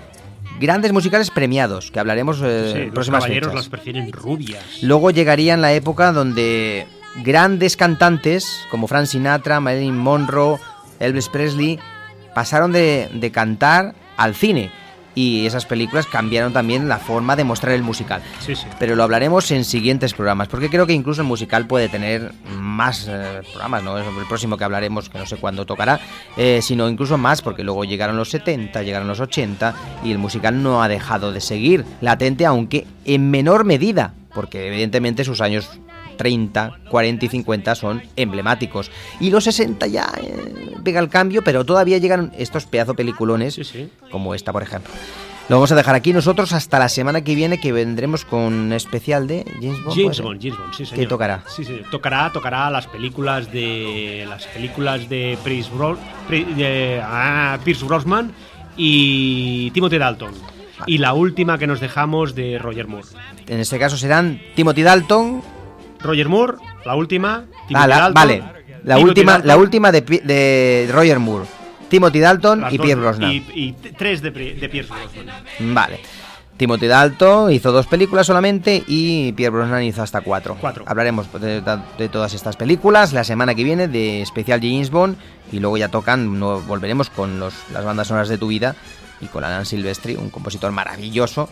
grandes 0.60 0.94
musicales 0.94 1.30
premiados, 1.32 1.91
que 1.91 2.00
hablaremos 2.00 2.39
eh, 2.44 2.89
Sí, 2.89 2.96
los 2.96 3.10
caballeros 3.10 3.54
las 3.54 3.70
prefieren 3.70 4.12
rubias. 4.12 4.63
Luego 4.82 5.12
llegaría 5.12 5.54
en 5.54 5.62
la 5.62 5.74
época 5.74 6.12
donde 6.12 6.88
grandes 7.24 7.76
cantantes 7.78 8.65
como 8.70 8.88
Frank 8.88 9.06
Sinatra, 9.06 9.60
Marilyn 9.60 9.98
Monroe, 9.98 10.60
Elvis 11.00 11.30
Presley 11.30 11.80
pasaron 12.34 12.72
de, 12.72 13.10
de 13.13 13.32
cantar 13.32 13.96
al 14.17 14.36
cine 14.36 14.72
y 15.15 15.45
esas 15.45 15.65
películas 15.65 16.08
cambiaron 16.08 16.54
también 16.54 16.88
la 16.88 16.97
forma 16.97 17.36
de 17.36 17.43
mostrar 17.43 17.74
el 17.74 17.84
musical. 17.84 18.21
Sí, 18.39 18.56
sí. 18.56 18.67
Pero 18.80 18.95
lo 18.95 19.04
hablaremos 19.04 19.52
en 19.52 19.65
siguientes 19.65 20.13
programas, 20.13 20.47
porque 20.47 20.69
creo 20.69 20.88
que 20.88 20.93
incluso 20.93 21.21
el 21.21 21.28
musical 21.28 21.67
puede 21.67 21.89
tener 21.89 22.32
más 22.58 23.08
eh, 23.10 23.41
programas, 23.52 23.84
¿no? 23.84 23.97
Es 23.97 24.08
el 24.08 24.26
próximo 24.28 24.58
que 24.58 24.63
hablaremos, 24.63 25.10
que 25.10 25.17
no 25.17 25.26
sé 25.26 25.38
cuándo 25.38 25.65
tocará, 25.65 26.00
eh, 26.38 26.60
sino 26.62 26.88
incluso 26.89 27.17
más, 27.17 27.41
porque 27.41 27.63
luego 27.63 27.84
llegaron 27.84 28.17
los 28.17 28.30
70, 28.30 28.84
llegaron 28.84 29.08
los 29.08 29.19
80, 29.19 29.74
y 30.04 30.12
el 30.12 30.17
musical 30.17 30.62
no 30.62 30.84
ha 30.84 30.88
dejado 30.88 31.32
de 31.32 31.41
seguir 31.41 31.86
latente, 32.02 32.45
aunque 32.45 32.88
en 33.06 33.30
menor 33.30 33.65
medida, 33.65 34.13
porque 34.34 34.67
evidentemente 34.67 35.24
sus 35.24 35.41
años 35.41 35.69
30, 36.22 36.78
40 36.88 37.26
y 37.26 37.30
50 37.30 37.74
son 37.74 38.04
emblemáticos. 38.16 38.92
Y 39.20 39.32
los 39.32 39.44
60 39.46 39.88
ya 39.88 40.12
eh, 40.22 40.76
pega 40.84 41.00
el 41.00 41.10
cambio, 41.10 41.42
pero 41.44 41.66
todavía 41.66 41.98
llegan 41.98 42.32
estos 42.38 42.68
pedazo 42.68 42.94
peliculones, 42.94 43.56
Sí, 43.56 43.64
sí. 43.64 43.90
como 44.12 44.36
esta, 44.36 44.54
por 44.54 44.62
ejemplo. 44.62 44.92
Lo 45.50 45.56
vamos 45.56 45.72
a 45.72 45.76
dejar 45.76 45.96
aquí 45.96 46.14
nosotros 46.14 46.54
hasta 46.54 46.78
la 46.78 46.88
semana 46.88 47.24
que 47.24 47.34
viene, 47.34 47.60
que 47.60 47.72
vendremos 47.74 48.24
con 48.24 48.40
un 48.54 48.72
especial 48.74 49.26
de 49.28 49.44
James 49.60 49.84
Bond. 49.84 49.96
¿puede 49.96 50.04
James? 50.04 50.22
Bond, 50.22 50.42
James 50.42 50.58
Bond, 50.60 50.74
sí, 50.74 50.84
¿Qué 50.84 50.90
señor. 50.92 51.08
tocará? 51.10 51.44
Sí, 51.48 51.66
sí, 51.66 51.82
tocará, 51.90 52.32
tocará 52.32 52.70
las 52.70 52.86
películas 52.88 53.52
de 53.52 54.26
las 54.30 54.46
películas 54.46 55.10
de 55.10 55.38
Pierce, 55.44 55.70
Bro- 55.74 55.98
de- 56.30 57.02
ah, 57.04 57.58
Pierce 57.66 57.84
Brosnan 57.84 58.32
y 58.78 59.72
Timothy 59.72 59.98
Dalton. 59.98 60.32
Y 60.88 60.98
la 61.00 61.14
última 61.14 61.58
que 61.58 61.68
nos 61.68 61.80
dejamos 61.80 62.34
de 62.34 62.58
Roger 62.58 62.88
Moore. 62.88 63.08
En 63.48 63.60
este 63.60 63.78
caso 63.78 63.98
serán 63.98 64.42
Timothy 64.56 64.82
Dalton. 64.84 65.42
Roger 66.04 66.30
Moore, 66.30 66.54
la 66.86 66.96
última. 66.96 67.44
Timothy 67.68 67.74
Ah, 67.76 67.88
la- 67.88 67.96
Dalton, 67.98 68.14
vale, 68.14 68.38
la 68.84 68.96
Timothy 68.96 69.04
última, 69.04 69.32
Dalton, 69.34 69.48
la 69.48 69.58
última 69.58 69.92
de, 69.92 70.02
de 70.02 70.90
Roger 70.92 71.20
Moore. 71.20 71.46
Timothy 71.90 72.20
Dalton 72.20 72.62
las 72.62 72.74
y 72.74 72.78
dos- 72.78 72.86
Pierre 72.86 73.02
Brosnan. 73.02 73.32
Y, 73.32 73.74
tres 73.98 74.22
de, 74.22 74.32
de 74.32 74.70
Pierce 74.70 74.92
Brosnan. 74.94 75.74
Vale. 75.74 76.00
Timothy 76.58 76.86
Dalton 76.88 77.52
hizo 77.52 77.72
dos 77.72 77.88
películas 77.88 78.28
solamente 78.28 78.84
y 78.88 79.32
Pierre 79.34 79.50
Brosnan 79.56 79.84
hizo 79.84 80.04
hasta 80.04 80.22
cuatro. 80.22 80.56
Cuatro. 80.62 80.84
Hablaremos 80.88 81.28
de, 81.42 81.62
de 81.98 82.10
todas 82.10 82.34
estas 82.36 82.56
películas 82.56 83.14
la 83.14 83.24
semana 83.24 83.56
que 83.56 83.64
viene 83.64 83.88
de 83.88 84.22
especial 84.22 84.60
James 84.62 84.92
Bond 84.92 85.18
y 85.52 85.60
luego 85.60 85.78
ya 85.78 85.88
tocan, 85.90 86.40
no, 86.40 86.62
volveremos 86.62 87.10
con 87.10 87.40
los, 87.40 87.54
las 87.74 87.84
bandas 87.84 88.08
sonoras 88.08 88.30
de 88.30 88.38
tu 88.38 88.48
vida 88.48 88.76
y 89.22 89.26
con 89.26 89.44
Alan 89.44 89.66
Silvestri, 89.66 90.16
un 90.16 90.30
compositor 90.30 90.72
maravilloso 90.72 91.50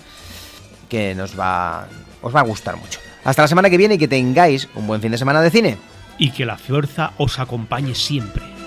que 0.90 1.16
nos 1.16 1.38
va, 1.40 1.88
os 2.22 2.36
va 2.36 2.42
a 2.42 2.44
gustar 2.44 2.78
mucho. 2.78 3.00
Hasta 3.30 3.44
la 3.44 3.48
semana 3.48 3.70
que 3.70 3.78
viene 3.78 3.94
y 3.94 3.98
que 4.00 4.08
tengáis 4.08 4.68
un 4.74 4.88
buen 4.88 5.02
fin 5.02 5.12
de 5.12 5.18
semana 5.20 5.40
de 5.40 5.52
cine. 5.52 5.78
Y 6.18 6.32
que 6.32 6.48
la 6.48 6.58
fuerza 6.58 7.12
os 7.18 7.38
acompañe 7.38 7.94
siempre. 7.94 8.59